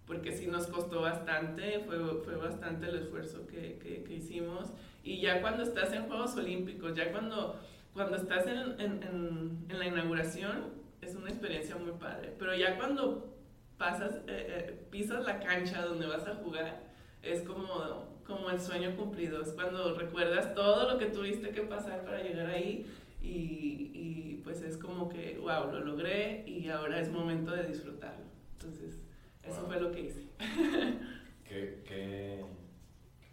[0.06, 4.70] porque sí nos costó bastante, fue, fue bastante el esfuerzo que, que, que hicimos.
[5.04, 7.60] Y ya cuando estás en Juegos Olímpicos, ya cuando
[7.94, 13.36] cuando estás en, en, en, la inauguración es una experiencia muy padre, pero ya cuando
[13.78, 16.82] pasas, eh, eh, pisas la cancha donde vas a jugar,
[17.22, 22.04] es como, como el sueño cumplido, es cuando recuerdas todo lo que tuviste que pasar
[22.04, 22.86] para llegar ahí
[23.22, 28.26] y, y pues es como que, wow, lo logré y ahora es momento de disfrutarlo.
[28.54, 29.00] Entonces,
[29.44, 30.28] eso fue lo que hice.
[31.48, 32.44] qué, qué,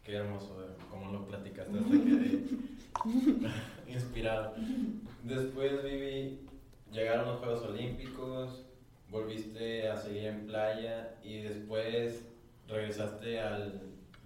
[0.02, 2.40] qué hermoso, como lo platicaste hasta que
[3.92, 4.54] inspirado.
[5.22, 6.40] Después, Vivi,
[6.92, 8.64] llegaron los Juegos Olímpicos,
[9.10, 12.24] volviste a seguir en playa y después
[12.68, 13.80] regresaste al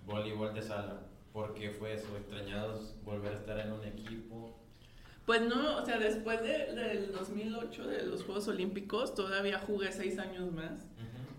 [0.06, 1.00] voleibol de sala.
[1.32, 2.16] ¿Por qué fue eso?
[2.16, 4.54] ¿Extrañados volver a estar en un equipo?
[5.26, 10.18] Pues no, o sea, después de, del 2008, de los Juegos Olímpicos, todavía jugué seis
[10.18, 10.86] años más.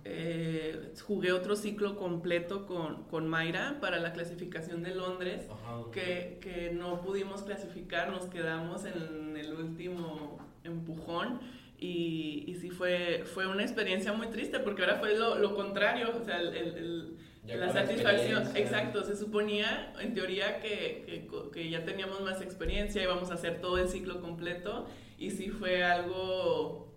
[0.07, 5.47] Eh, jugué otro ciclo completo con, con, Mayra para la clasificación de Londres,
[5.91, 11.39] que, que, no pudimos clasificar, nos quedamos en el último empujón.
[11.79, 16.13] Y, y sí fue, fue una experiencia muy triste porque ahora fue lo, lo contrario,
[16.15, 21.83] o sea, el, el, la satisfacción, exacto, se suponía en teoría que, que, que, ya
[21.83, 24.87] teníamos más experiencia, íbamos a hacer todo el ciclo completo
[25.17, 26.94] y sí fue algo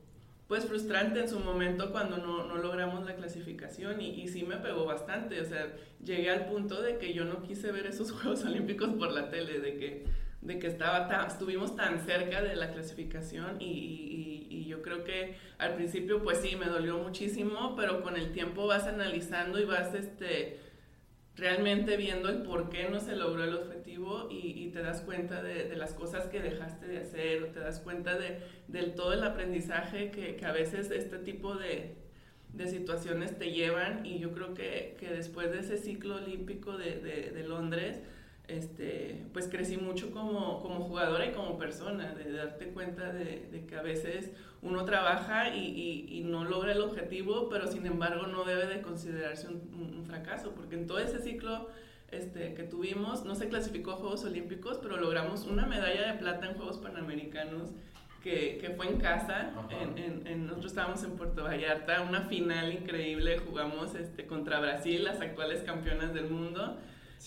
[0.49, 4.87] pues frustrante en su momento cuando no, no logramos la clasificación y, sí me pegó
[4.87, 5.71] bastante, o sea,
[6.03, 9.61] llegué al punto de que yo no quise ver esos Juegos Olímpicos por la tele,
[9.61, 10.07] de que,
[10.41, 15.37] de que estaba estuvimos tan cerca de la clasificación y, y, y, yo creo que
[15.59, 19.95] al principio pues sí, me dolió muchísimo, pero con el tiempo vas analizando y vas
[19.95, 20.61] este,
[21.39, 25.75] realmente viendo el por qué no se logró el objetivo y, te das cuenta de,
[25.77, 30.11] las cosas que dejaste de hacer, o te das cuenta de, del todo el aprendizaje
[30.11, 31.95] que, a veces este tipo de,
[32.53, 34.05] de situaciones te llevan.
[34.05, 38.01] Y yo creo que, que después de ese ciclo olímpico de, de Londres,
[38.49, 43.77] este, pues crecí mucho como, como, jugadora y como persona, de darte cuenta de que
[43.77, 48.67] a veces uno trabaja y, y, no logra el objetivo, pero sin embargo no debe
[48.67, 51.69] de considerarse un, un, fracaso, porque en todo ese ciclo
[52.11, 56.47] este, que tuvimos no se clasificó a Juegos Olímpicos, pero logramos una medalla de plata
[56.47, 57.71] en Juegos Panamericanos.
[58.23, 63.39] Que, que fue en casa, en, en, nosotros estábamos en Puerto Vallarta, una final increíble,
[63.39, 66.77] jugamos este, contra Brasil, las actuales campeonas del mundo,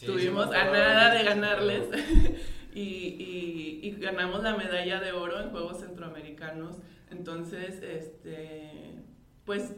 [0.06, 1.84] Tuvimos a nada de ganarles
[2.74, 6.78] y, y, y, ganamos la medalla de oro en Juegos Centroamericanos.
[7.12, 8.96] Entonces, este,
[9.46, 9.74] pues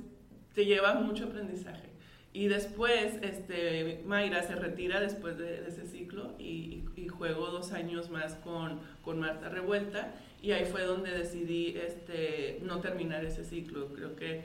[0.54, 1.90] te lleva mucho aprendizaje.
[2.32, 8.34] Y después, este, Mayra se retira después de, ese ciclo y, juego dos años más
[8.36, 13.94] con, con, Marta Revuelta y ahí fue donde decidí este, no terminar ese ciclo.
[13.94, 14.42] Creo que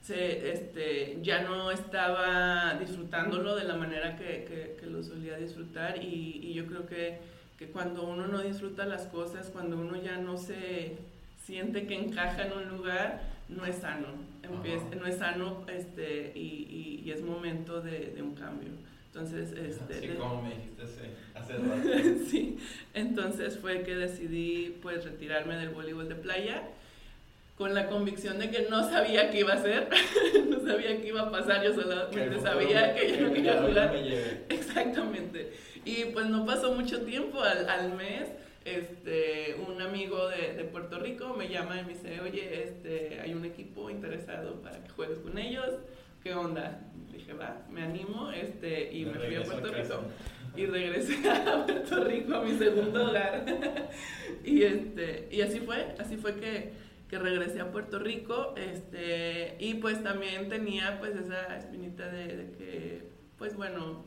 [0.00, 6.40] se, este, ya no estaba disfrutándolo de la manera que, que, lo solía disfrutar y,
[6.42, 7.18] y yo creo que,
[7.58, 10.96] que, cuando uno no disfruta las cosas, cuando uno ya no se
[11.48, 14.08] siente que encaja en un lugar, no es sano,
[14.94, 18.68] no es sano este, y, y, es momento de, de un cambio.
[19.06, 20.82] Entonces, este, sí, como me dijiste
[21.34, 22.24] hace rato.
[22.28, 22.58] sí,
[22.92, 26.64] entonces fue que decidí pues retirarme del voleibol de playa
[27.56, 29.88] con la convicción de que no sabía qué iba a hacer,
[30.50, 33.96] no sabía qué iba a pasar, yo solamente sabía que yo no quería jugar.
[34.50, 35.54] Exactamente.
[35.86, 38.28] Y pues no pasó mucho tiempo, al, al mes,
[38.76, 43.34] este, un amigo de, de, Puerto Rico me llama y me dice, oye, este, hay
[43.34, 45.78] un equipo interesado para que juegues con ellos,
[46.22, 46.80] ¿qué onda?
[47.12, 50.02] dije, va, me animo, este, y me, me fui a Puerto Rico.
[50.56, 53.44] Y regresé a Puerto Rico, a mi segundo hogar.
[54.44, 59.74] y, este, y así fue, así fue que que regresé a Puerto Rico, este, y
[59.74, 64.04] pues también tenía pues esa espinita de, que, pues bueno,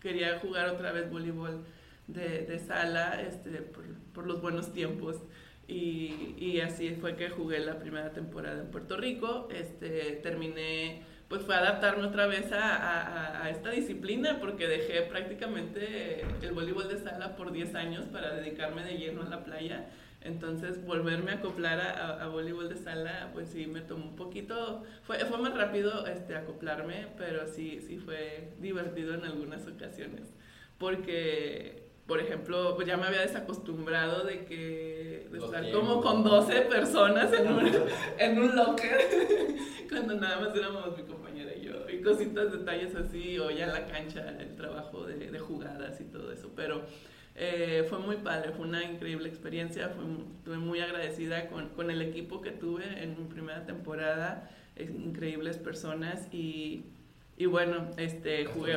[0.00, 1.64] quería jugar otra vez voleibol
[2.06, 5.22] de, de sala, este, por, por, los buenos tiempos,
[5.68, 11.42] y, y, así fue que jugué la primera temporada en Puerto Rico, este, terminé, pues
[11.42, 17.34] fue adaptarme otra vez a, a, esta disciplina, porque dejé prácticamente el voleibol de sala
[17.34, 19.88] por 10 años para dedicarme de lleno a la playa,
[20.26, 24.82] entonces, volverme a acoplar a, a, voleibol de sala, pues sí, me tomó un poquito,
[25.02, 30.34] fue, fue más rápido este, acoplarme, pero sí, sí fue divertido en algunas ocasiones.
[30.78, 36.62] Porque, por ejemplo, pues ya me había desacostumbrado de que de estar como con 12
[36.62, 37.66] personas en un,
[38.18, 38.96] en un locker,
[39.88, 43.72] cuando nada más éramos mi compañera y yo, y cositas, detalles así, o ya en
[43.72, 46.82] la cancha, el trabajo de, de jugadas y todo eso, pero
[47.34, 50.04] eh, fue muy padre, fue una increíble experiencia, fue,
[50.38, 56.32] estuve muy agradecida con, con, el equipo que tuve en mi primera temporada, increíbles personas
[56.32, 56.84] y,
[57.36, 58.74] y bueno, este, jugué,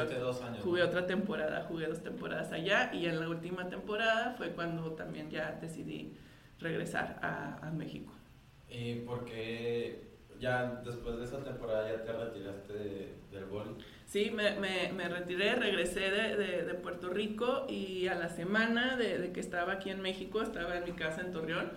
[0.61, 5.29] jugué otra temporada, jugué dos temporadas allá y en la última temporada fue cuando también
[5.29, 6.17] ya decidí
[6.59, 8.13] regresar a, a México.
[8.67, 13.77] ¿Y por qué ya después de esa temporada ya te retiraste del gol?
[14.05, 18.97] Sí, me, me, me retiré, regresé de, de, de, Puerto Rico y a la semana
[18.97, 21.71] de, de, que estaba aquí en México, estaba en mi casa en Torreón,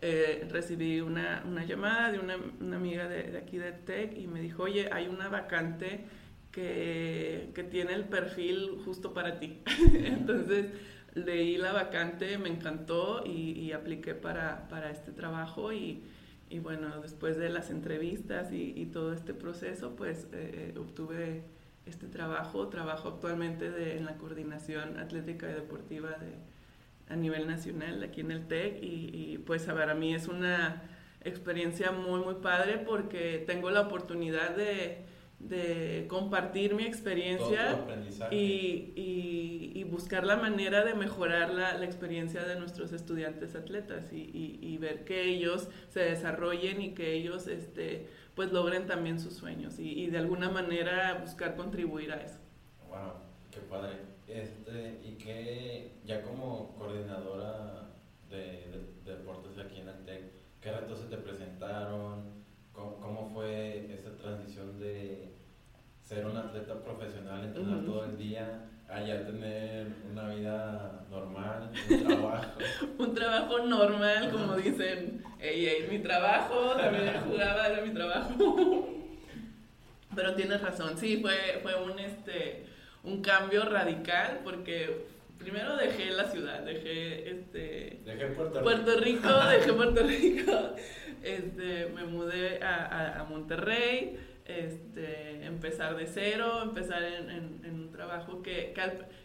[0.00, 4.40] eh, recibí una, una, llamada de una, una amiga de, aquí de TEC y me
[4.40, 6.06] dijo, oye, hay una vacante
[6.54, 9.58] que, que tiene el perfil justo para ti.
[9.94, 10.66] Entonces
[11.14, 16.04] leí la vacante, me encantó y, y apliqué para, para, este trabajo y,
[16.48, 21.42] y, bueno, después de las entrevistas y, y todo este proceso, pues eh, eh obtuve
[21.86, 22.68] este trabajo.
[22.68, 26.34] Trabajo actualmente de, en la coordinación atlética y deportiva de,
[27.12, 30.82] a nivel nacional aquí en el TEC y, y, pues para mí es una
[31.22, 35.04] experiencia muy muy padre porque tengo la oportunidad de,
[35.38, 37.84] de compartir mi experiencia
[38.30, 44.12] y, y, y, buscar la manera de mejorar la, la experiencia de nuestros estudiantes atletas
[44.12, 49.78] y, ver que ellos se desarrollen y que ellos este, pues logren también sus sueños
[49.78, 52.38] y, y, de alguna manera buscar contribuir a eso.
[52.88, 53.12] Wow,
[53.50, 53.96] qué padre.
[54.26, 57.90] Este, y que ya como coordinadora
[58.30, 62.43] de, de, deportes aquí en Altec, ¿qué retos se te presentaron?
[62.74, 65.32] ¿Cómo, ¿Cómo, fue esa transición de
[66.02, 72.04] ser un atleta profesional, entrenar todo el día, a ya tener una vida normal, un
[72.04, 72.58] trabajo?
[72.98, 78.88] un trabajo normal, como dicen, ey, ey, mi trabajo, también jugaba, era mi trabajo.
[80.14, 82.66] Pero tienes razón, sí, fue, fue un, este,
[83.04, 85.06] un cambio radical porque
[85.38, 90.74] primero dejé la ciudad, dejé este dejé Puerto, Puerto Rico, dejé Puerto Rico,
[91.22, 98.42] este, me mudé a, a, Monterrey, este, empezar de cero, empezar en, en, un trabajo
[98.42, 98.82] que, que,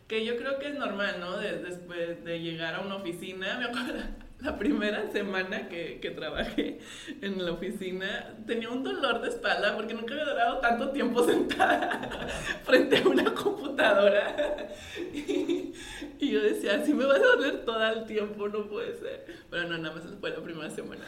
[0.08, 1.38] que, yo creo que es normal, ¿no?
[1.38, 6.80] después de llegar a una oficina, me acuerdo la primera semana que, que, trabajé
[7.22, 12.28] en la oficina tenía un dolor de espalda porque nunca había durado tanto tiempo sentada
[12.64, 14.70] frente a una computadora.
[15.14, 15.74] Y,
[16.20, 19.26] y, yo decía, así me va a doler todo el tiempo, no puede ser.
[19.50, 21.04] Pero no, nada más fue la primera semana.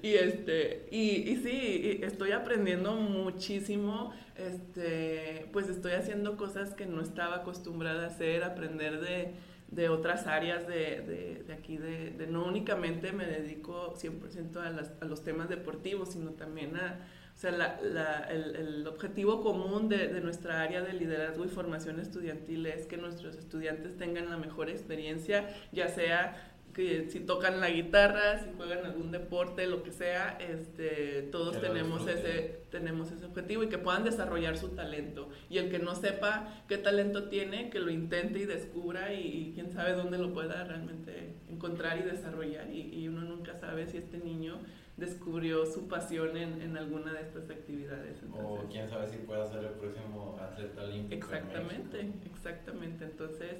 [0.02, 4.12] y, este, y, y sí, estoy aprendiendo muchísimo.
[4.36, 9.34] Este, pues estoy haciendo cosas que no estaba acostumbrada a hacer, aprender de
[9.72, 14.70] de otras áreas de, de, de aquí, de, de, no únicamente me dedico 100% a,
[14.70, 17.00] las, a, los temas deportivos, sino también a,
[17.34, 22.00] o sea, la, la, el, el, objetivo común de, nuestra área de liderazgo y formación
[22.00, 27.70] estudiantil es que nuestros estudiantes tengan la mejor experiencia, ya sea que si tocan la
[27.70, 33.62] guitarra, si juegan algún deporte, lo que sea, este, todos tenemos ese, tenemos ese objetivo
[33.62, 35.28] y que puedan desarrollar su talento.
[35.50, 39.70] Y el que no sepa qué talento tiene, que lo intente y descubra y, quién
[39.70, 42.70] sabe dónde lo pueda realmente encontrar y desarrollar.
[42.72, 44.60] Y, uno nunca sabe si este niño
[44.96, 48.22] descubrió su pasión en, en alguna de estas actividades.
[48.32, 51.26] o quién sabe si puede ser el próximo atleta olímpico.
[51.26, 53.04] Exactamente, exactamente.
[53.04, 53.56] Entonces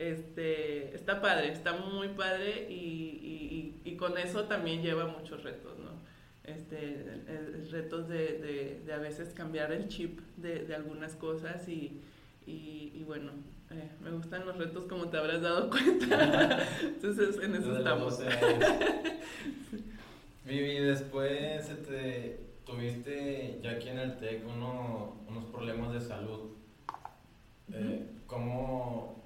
[0.00, 5.78] este, está padre, está muy padre y, y, y, con eso también lleva muchos retos,
[5.78, 5.90] ¿no?
[6.42, 7.04] Este,
[7.70, 12.00] retos de, de, de, a veces cambiar el chip de, de algunas cosas y,
[12.46, 13.30] y bueno,
[13.72, 16.66] eh, me gustan los retos como te habrás dado cuenta.
[16.82, 18.18] Entonces en eso estamos.
[20.44, 26.50] Vivi, después este, tuviste ya aquí en el TEC uno, unos problemas de salud.
[27.72, 29.19] Eh, ¿Cómo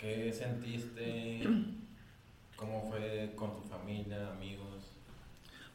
[0.00, 1.40] ¿Qué sentiste?
[2.56, 4.92] ¿Cómo fue con tu familia, amigos?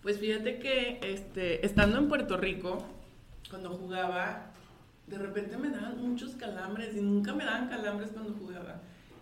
[0.04, 2.86] Pues fíjate que este, estando en Puerto Rico,
[3.50, 4.52] cuando jugaba,
[5.08, 8.82] de repente me daban muchos calambres y nunca me daban calambres cuando jugaba.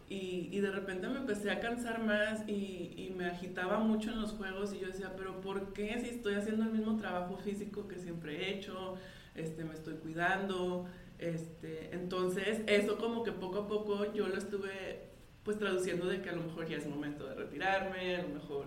[0.10, 4.20] Y, y de repente me empecé a cansar más y, y, me agitaba mucho en
[4.20, 7.88] los juegos y yo decía, pero ¿por qué si estoy haciendo el mismo trabajo físico
[7.88, 8.97] que siempre he hecho?
[9.36, 10.88] Este, me estoy cuidando,
[11.20, 15.09] este, entonces, eso como que poco a poco yo lo estuve
[15.43, 18.65] pues traduciendo de que a lo mejor ya es momento de retirarme, a lo mejor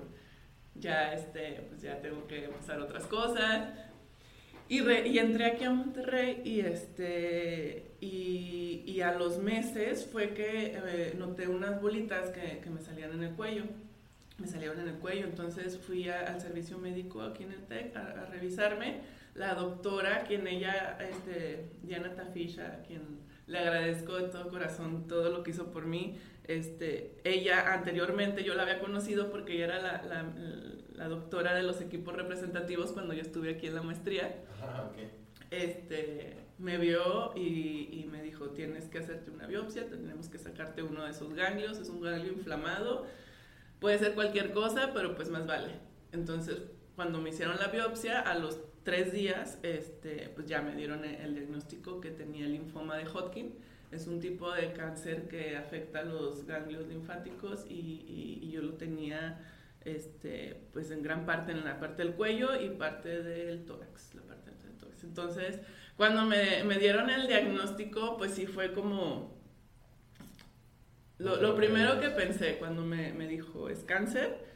[0.74, 3.68] ya, este, pues ya tengo que pasar otras cosas.
[4.68, 10.72] Y, y entré aquí a Monterrey y, este, y, y a los meses fue que
[10.74, 13.64] eh, noté unas bolitas que, que, me salían en el cuello.
[14.38, 18.22] Me salieron en el cuello, entonces fui al servicio médico aquí en el TEC a,
[18.22, 19.00] a revisarme
[19.34, 25.42] la doctora, quien ella, este, Diana Tafisha, quien le agradezco de todo corazón todo lo
[25.42, 26.18] que hizo por mí.
[26.44, 30.32] Este, ella anteriormente yo la había conocido porque ella era la, la,
[30.94, 34.44] la doctora de los equipos representativos cuando yo estuve aquí en la maestría.
[35.50, 40.82] Este, me vio y, y, me dijo, tienes que hacerte una biopsia, tenemos que sacarte
[40.82, 43.06] uno de esos ganglios, es un ganglio inflamado,
[43.80, 45.72] puede ser cualquier cosa, pero pues más vale.
[46.12, 46.58] Entonces,
[46.94, 51.34] cuando me hicieron la biopsia, a los tres días, este, pues ya me dieron el
[51.34, 53.54] diagnóstico que tenía el linfoma de Hodgkin.
[53.90, 59.38] Es un tipo de cáncer que afecta los ganglios linfáticos y, y, yo lo tenía
[59.84, 64.22] este, pues en gran parte en la parte del cuello y parte del tórax, la
[64.22, 65.04] parte del tórax.
[65.04, 65.60] Entonces,
[65.96, 69.40] cuando me, me dieron el diagnóstico, pues sí fue como...
[71.18, 74.51] Lo, lo primero que pensé cuando me, me dijo es cáncer,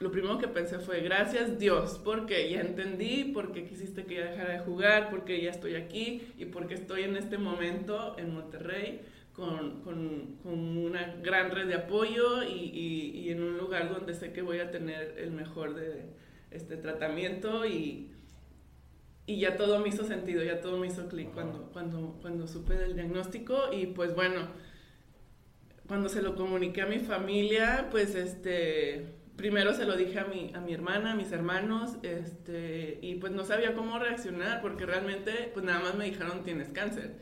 [0.00, 4.52] lo primero que pensé fue, gracias Dios, porque ya entendí, porque quisiste que ya dejara
[4.52, 9.00] de jugar, porque ya estoy aquí y porque estoy en este momento en Monterrey
[9.32, 14.14] con, con, con una gran red de apoyo y, y, y, en un lugar donde
[14.14, 16.06] sé que voy a tener el mejor de
[16.50, 18.10] este tratamiento y,
[19.26, 22.74] y ya todo me hizo sentido, ya todo me hizo clic cuando, cuando, cuando supe
[22.74, 24.48] del diagnóstico y pues bueno,
[25.86, 30.50] cuando se lo comuniqué a mi familia, pues este primero se lo dije a mi,
[30.52, 35.50] a mi hermana, a mis hermanos, este, y pues no sabía cómo reaccionar porque realmente
[35.54, 37.14] pues nada más me dijeron tienes cáncer.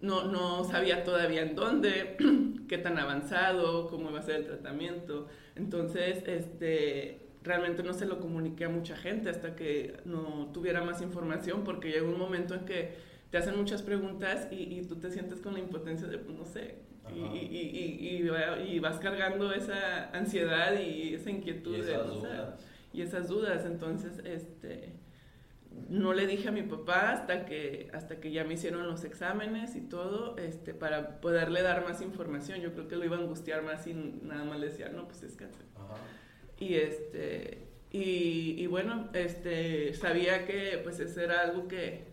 [0.00, 2.16] No, no sabía todavía en dónde,
[2.68, 5.28] qué tan avanzado, cómo iba a ser el tratamiento.
[5.56, 11.02] Entonces, este, realmente no se lo comuniqué a mucha gente hasta que no tuviera más
[11.02, 12.94] información porque llega un momento en que
[13.30, 16.46] te hacen muchas preguntas y, y tú te sientes con la impotencia de, pues no
[16.46, 16.76] sé,
[17.14, 21.76] y, y, y, y, vas cargando esa ansiedad y esa inquietud.
[21.76, 22.66] Y esas dudas.
[22.92, 23.64] y esas dudas.
[23.64, 24.94] Entonces, este,
[25.88, 29.76] no le dije a mi papá hasta que, hasta que ya me hicieron los exámenes
[29.76, 32.60] y todo, este, para poderle dar más información.
[32.60, 35.22] Yo creo que lo iba a angustiar más y nada más le decía, no, pues
[35.22, 35.66] es cáncer.
[36.58, 42.07] Y este, y, y, bueno, este, sabía que pues ese era algo que,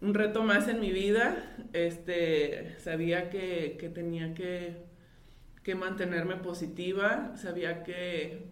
[0.00, 4.76] un reto más en mi vida, este, sabía que, que tenía que,
[5.62, 8.50] que mantenerme positiva, sabía que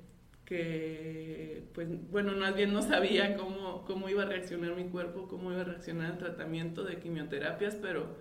[0.49, 5.53] que, pues, bueno, más bien no sabía cómo, cómo iba a reaccionar mi cuerpo, cómo
[5.53, 8.17] iba a reaccionar el tratamiento de quimioterapias, pero,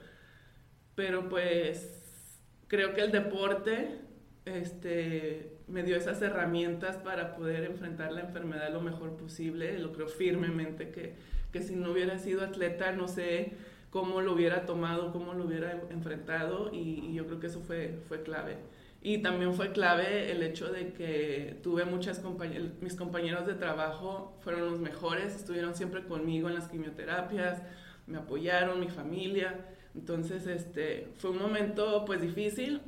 [0.93, 4.01] pero pues creo que el deporte
[4.43, 9.79] este, me dio esas herramientas para poder enfrentar la enfermedad lo mejor posible.
[9.79, 11.15] Lo creo firmemente que,
[11.57, 13.53] que si no hubiera sido atleta, no sé
[13.89, 17.99] cómo lo hubiera tomado, cómo lo hubiera enfrentado y, y yo creo que eso fue,
[18.07, 18.57] fue clave.
[19.01, 24.37] Y también fue clave el hecho de que tuve muchas compañeras, mis compañeros de trabajo
[24.41, 27.61] fueron los mejores, estuvieron siempre conmigo en las quimioterapias,
[28.05, 29.65] me apoyaron, mi familia.
[29.95, 32.81] Entonces, este, fue un momento pues difícil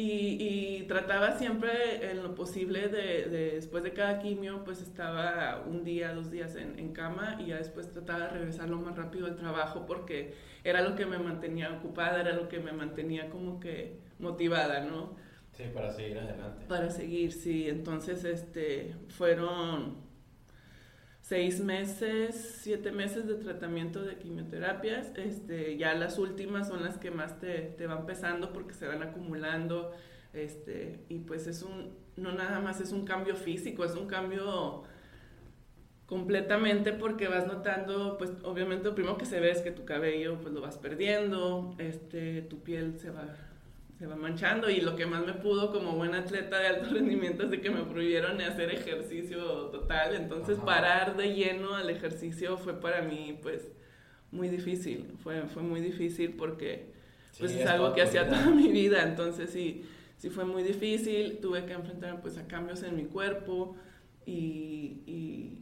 [0.00, 6.14] y, trataba siempre en lo posible de, después de cada quimio, pues estaba un día,
[6.14, 9.36] dos días en, en, cama y ya después trataba de regresar lo más rápido al
[9.36, 10.34] trabajo porque
[10.64, 15.16] era lo que me mantenía ocupada, era lo que me mantenía como que motivada, ¿no?
[15.52, 16.66] Sí, para seguir adelante.
[16.68, 17.68] Para seguir, sí.
[17.68, 20.07] Entonces, este, fueron
[21.28, 25.12] seis meses, siete meses de tratamiento de quimioterapias.
[25.16, 29.02] Este, ya las últimas son las que más te, te van pesando porque se van
[29.02, 29.92] acumulando.
[30.32, 34.84] Este, y pues es un, no nada más es un cambio físico, es un cambio
[36.06, 40.38] completamente porque vas notando, pues obviamente lo primero que se ve es que tu cabello
[40.40, 43.26] pues lo vas perdiendo, este, tu piel se va
[43.98, 47.44] se va manchando y lo que más me pudo como buena atleta de alto rendimiento
[47.44, 52.80] es de que me prohibieron hacer ejercicio total, entonces parar de lleno al ejercicio fue
[52.80, 53.72] para mí pues
[54.30, 56.92] muy difícil, fue, fue muy difícil porque
[57.38, 59.84] pues es algo que hacía toda mi vida, entonces sí,
[60.16, 63.76] sí fue muy difícil, tuve que enfrentar pues a cambios en mi cuerpo
[64.26, 65.58] y y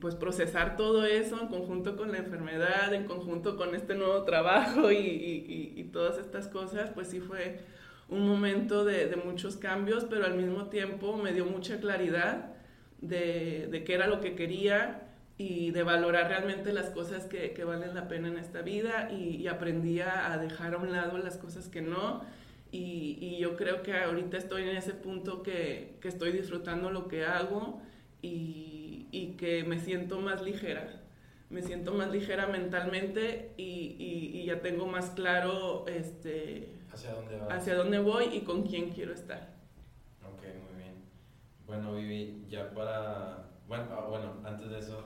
[0.00, 4.90] pues procesar todo eso en conjunto con la enfermedad, en conjunto con este nuevo trabajo
[4.90, 7.60] y, y, y todas estas cosas, pues sí fue
[8.08, 12.52] un momento de, de, muchos cambios, pero al mismo tiempo me dio mucha claridad
[13.00, 15.08] de, de qué era lo que quería
[15.38, 19.36] y de valorar realmente las cosas que, que valen la pena en esta vida y,
[19.36, 22.22] y, aprendí a dejar a un lado las cosas que no.
[22.70, 27.06] Y, y yo creo que ahorita estoy en ese punto que, que estoy disfrutando lo
[27.06, 27.80] que hago
[28.20, 28.83] y,
[29.14, 31.00] y que me siento más ligera.
[31.48, 37.76] Me siento más ligera mentalmente y, y, ya tengo más claro este, ¿Hacia, dónde hacia
[37.76, 39.54] dónde voy y con quién quiero estar.
[40.22, 40.94] Ok, muy bien.
[41.66, 43.50] Bueno, Vivi, ya para...
[43.68, 45.04] Bueno, ah, bueno antes de eso,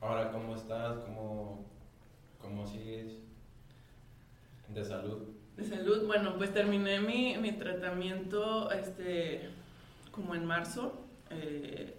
[0.00, 1.66] ahora cómo estás, cómo,
[2.40, 3.18] cómo sigues
[4.68, 5.28] de salud.
[5.56, 9.50] De salud, bueno, pues terminé mi, mi tratamiento este,
[10.12, 11.04] como en marzo.
[11.30, 11.97] Eh,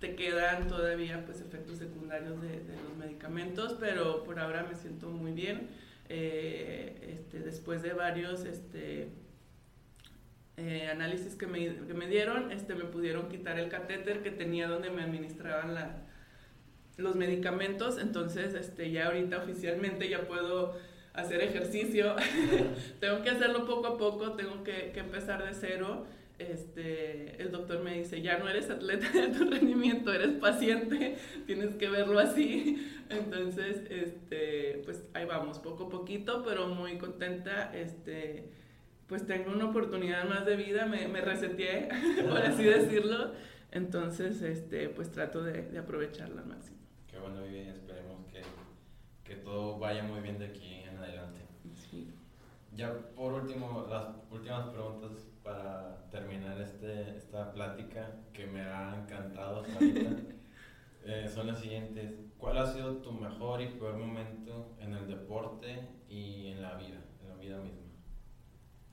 [0.00, 5.32] te quedan todavía pues efectos secundarios de, los medicamentos, pero por ahora me siento muy
[5.32, 5.68] bien.
[6.08, 9.08] Eh, este, después de varios este,
[10.56, 14.68] eh, análisis que me, que me, dieron, este, me pudieron quitar el catéter que tenía
[14.68, 16.06] donde me administraban la,
[16.96, 20.76] los medicamentos, entonces este, ya ahorita oficialmente ya puedo
[21.12, 22.14] hacer ejercicio,
[23.00, 26.06] tengo que hacerlo poco a poco, tengo que, que empezar de cero
[26.38, 31.16] este, el doctor me dice, ya no eres atleta de tu rendimiento, eres paciente,
[31.46, 32.88] tienes que verlo así.
[33.10, 37.74] Entonces, este, pues ahí vamos, poco a poquito, pero muy contenta.
[37.74, 38.50] Este,
[39.08, 41.88] pues tengo una oportunidad más de vida, me, me reseteé,
[42.28, 43.32] por así decirlo.
[43.72, 46.78] Entonces, este, pues trato de, de aprovecharla al máximo.
[47.08, 48.42] Qué bueno, Vivi, esperemos que,
[49.24, 51.40] que todo vaya muy bien de aquí en adelante.
[51.90, 52.12] Sí.
[52.74, 59.60] Ya por último, las últimas preguntas para terminar este, esta plática que me ha encantado
[59.60, 60.10] hasta ahorita
[61.04, 62.20] eh, son las siguientes.
[62.36, 67.02] ¿Cuál ha sido tu mejor y peor momento en el deporte y en la vida,
[67.22, 67.86] en la vida misma?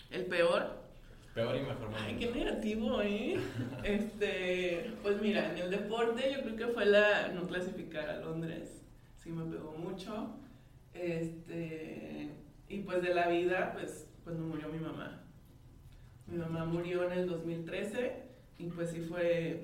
[0.10, 0.86] ¿El peor?
[1.34, 2.06] Peor y mejor momento.
[2.08, 3.38] Ay, qué negativo, ¿eh?
[3.84, 8.82] este, pues mira, en el deporte yo creo que fue la no clasificar a Londres.
[9.18, 10.38] Sí me pegó mucho.
[10.94, 12.32] Este,
[12.70, 15.25] y pues de la vida, pues cuando murió mi mamá.
[16.28, 18.24] Mi mamá murió en el 2013
[18.58, 19.62] y pues sí fue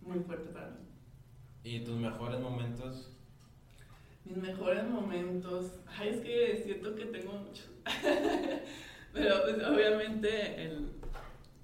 [0.00, 0.76] muy fuerte para mí.
[1.64, 3.10] ¿Y tus mejores momentos?
[4.24, 5.72] Mis mejores momentos.
[5.86, 7.68] Ay, es que siento que tengo muchos.
[9.12, 10.88] Pero pues, obviamente el,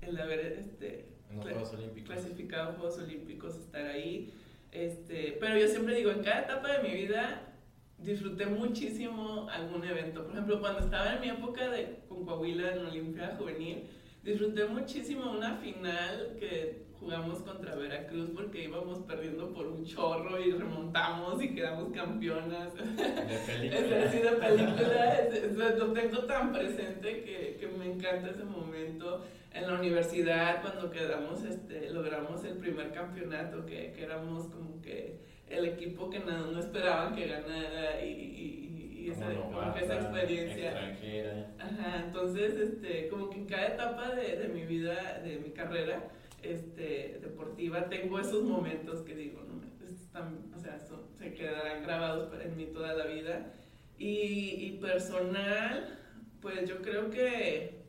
[0.01, 2.11] el haber este, En los Juegos Olímpicos.
[2.11, 4.33] clasificado a Juegos Olímpicos, estar ahí.
[4.73, 7.54] Este, pero yo siempre digo, en cada etapa de mi vida
[7.99, 10.23] disfruté muchísimo algún evento.
[10.25, 13.85] Por ejemplo, cuando estaba en mi época de, con Coahuila en la Olimpiada Juvenil,
[14.23, 20.53] disfruté muchísimo una final que jugamos contra Veracruz porque íbamos perdiendo por un chorro y
[20.53, 22.73] remontamos y quedamos campeonas.
[22.75, 22.81] De
[23.35, 24.05] Es película.
[24.05, 29.25] así de película, es- es- lo tengo tan presente que, que me encanta ese momento.
[29.53, 35.21] En la universidad, cuando quedamos, este, logramos el primer campeonato, que, que éramos como que
[35.49, 39.95] el equipo que no, no esperaban que ganara y, y, y esa, Como que esa
[40.01, 40.71] experiencia.
[40.71, 41.55] Extranjera.
[41.59, 46.09] Ajá, entonces, este, como que en cada etapa de, de mi vida, de mi carrera
[46.43, 49.61] este, deportiva, tengo esos momentos que digo, no,
[49.95, 53.53] están- o sea, son- se quedarán grabados en mí toda la vida.
[53.99, 55.99] Y, y personal,
[56.41, 57.85] pues yo creo que,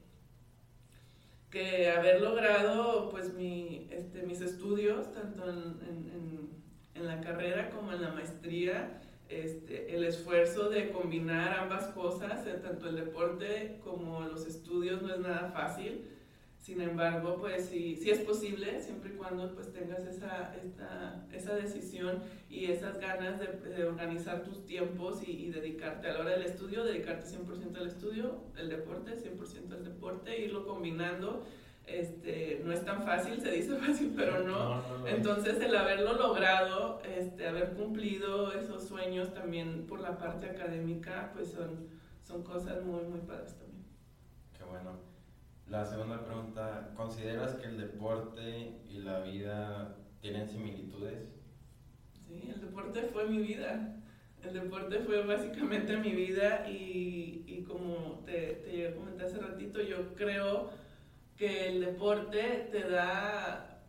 [1.49, 6.44] que haber logrado pues mi, este, mis estudios, tanto en, en- en-
[6.95, 12.59] en la carrera como en la maestría, este, el esfuerzo de combinar ambas cosas, eh,
[12.63, 16.05] tanto el deporte como los estudios, no es nada fácil.
[16.59, 21.55] Sin embargo, pues sí, sí es posible, siempre y cuando pues tengas esa, esta, esa
[21.55, 26.31] decisión y esas ganas de, de organizar tus tiempos y, y dedicarte a la hora
[26.31, 31.45] del estudio, dedicarte 100% al estudio, el deporte, 100% al deporte, irlo combinando.
[31.87, 34.81] Este, no es tan fácil, se dice fácil, pero no.
[34.81, 35.07] no, no.
[35.07, 41.51] Entonces el haberlo logrado, este, haber cumplido esos sueños también por la parte académica, pues
[41.51, 41.87] son,
[42.23, 43.85] son cosas muy, muy padres también.
[44.57, 44.99] Qué bueno.
[45.67, 51.29] La segunda pregunta, ¿consideras que el deporte y la vida tienen similitudes?
[52.27, 53.95] Sí, el deporte fue mi vida.
[54.43, 60.13] El deporte fue básicamente mi vida y, y como te, te comenté hace ratito, yo
[60.13, 60.69] creo
[61.37, 63.81] que el deporte te da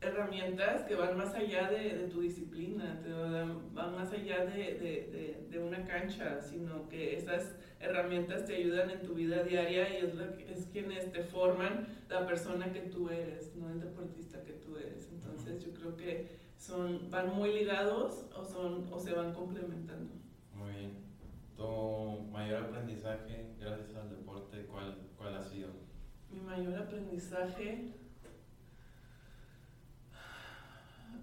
[0.00, 4.56] herramientas que van más allá de, de tu disciplina, te dan- van más allá de,
[4.74, 10.04] de- de- una cancha, sino que esas herramientas te ayudan en tu vida diaria y
[10.04, 14.52] es, que- es quienes te forman la persona que tú eres, no el deportista que
[14.52, 15.08] tú eres.
[15.10, 16.28] Entonces yo creo que
[16.58, 20.12] son, van muy ligados o, son, o se van complementando.
[20.54, 20.92] Muy bien.
[21.56, 21.66] ¿Tu
[22.30, 25.70] mayor aprendizaje gracias al deporte cuál, cuál ha sido?
[26.36, 27.92] Mi mayor aprendizaje.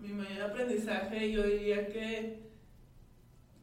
[0.02, 2.50] Mi mayor aprendizaje, yo diría que,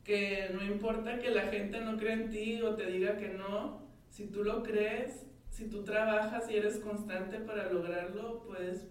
[0.04, 3.82] que no importa que la gente no crea en ti o te diga que no,
[4.10, 8.86] si tú lo crees, si tú trabajas y eres constante para lograrlo, puedes,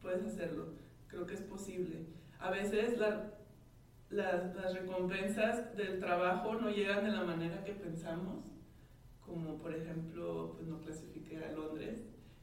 [0.00, 0.74] puedes hacerlo.
[1.08, 2.06] Creo que es posible.
[2.38, 3.34] A veces la-
[4.08, 8.44] las, las recompensas del trabajo no llegan de la manera que pensamos
[9.24, 10.78] como por ejemplo, pues no
[11.32, 12.00] clasifiqué a Londres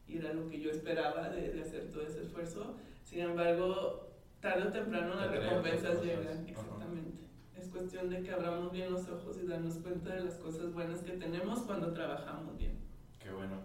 [0.07, 2.75] y era lo que yo esperaba de, de hacer todo ese esfuerzo.
[3.03, 4.09] Sin embargo,
[4.39, 7.23] tarde o temprano las recompensas llegan, exactamente.
[7.55, 11.01] Es cuestión de que abramos bien los ojos y darnos cuenta de las cosas buenas
[11.01, 12.79] que tenemos cuando trabajamos bien.
[13.19, 13.61] Qué bueno.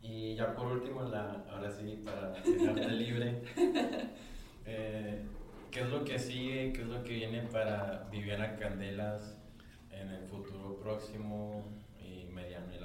[0.00, 3.42] Y ya por último, la, ahora sí, para dejarte libre,
[4.66, 5.22] eh,
[5.70, 6.72] ¿qué es lo que sigue?
[6.72, 9.38] ¿Qué es lo que viene para Viviana Candelas
[9.90, 11.64] en el futuro próximo
[11.98, 12.83] y mediano y?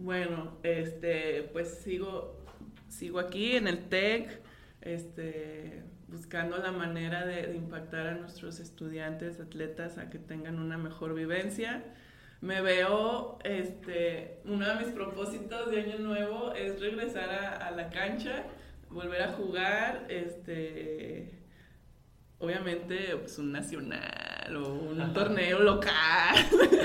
[0.00, 2.42] Bueno, este, pues sigo,
[2.88, 4.40] sigo aquí en el TEC,
[4.80, 11.14] este, buscando la manera de, impactar a nuestros estudiantes, atletas, a que tengan una mejor
[11.14, 11.84] vivencia.
[12.40, 17.90] Me veo, este, uno de mis propósitos de año nuevo es regresar a, a la
[17.90, 18.46] cancha,
[18.88, 21.39] volver a jugar, este,
[22.40, 26.34] obviamente, pues un nacional o un torneo local.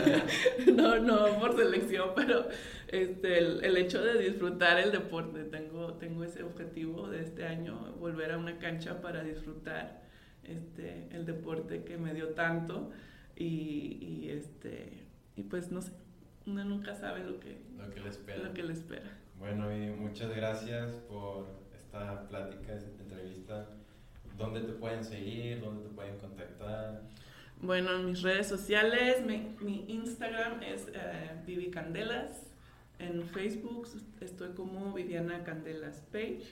[0.75, 2.47] no, no por selección, pero
[2.87, 7.93] este, el, el hecho de disfrutar el deporte, tengo, tengo ese objetivo de este año,
[7.99, 10.03] volver a una cancha para disfrutar
[10.43, 12.91] este, el deporte que me dio tanto
[13.35, 15.91] y, y, este, y pues no sé,
[16.45, 18.43] uno nunca sabe lo que, Lo que le espera.
[18.43, 19.17] lo que le espera.
[19.39, 23.67] Bueno, y muchas gracias por esta plática, esta entrevista.
[24.37, 25.61] ¿Dónde te pueden seguir?
[25.61, 27.01] ¿Dónde te pueden contactar?
[27.61, 32.43] Bueno, en mis redes sociales, mi, mi Instagram es eh, Vivi Candelas.
[32.99, 33.87] En Facebook
[34.21, 36.43] estoy como Viviana Candelas Page.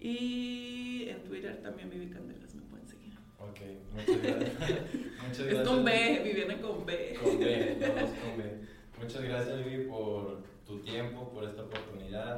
[0.00, 3.14] Y en Twitter también Vivi Candelas me pueden seguir.
[3.38, 3.60] Ok,
[3.94, 4.60] muchas gracias.
[5.22, 5.68] muchas Es gracias.
[5.68, 7.18] con B, Viviana con B.
[7.22, 8.60] Con B, todos con B.
[9.00, 12.34] Muchas gracias, Vivi, por tu tiempo, por esta oportunidad.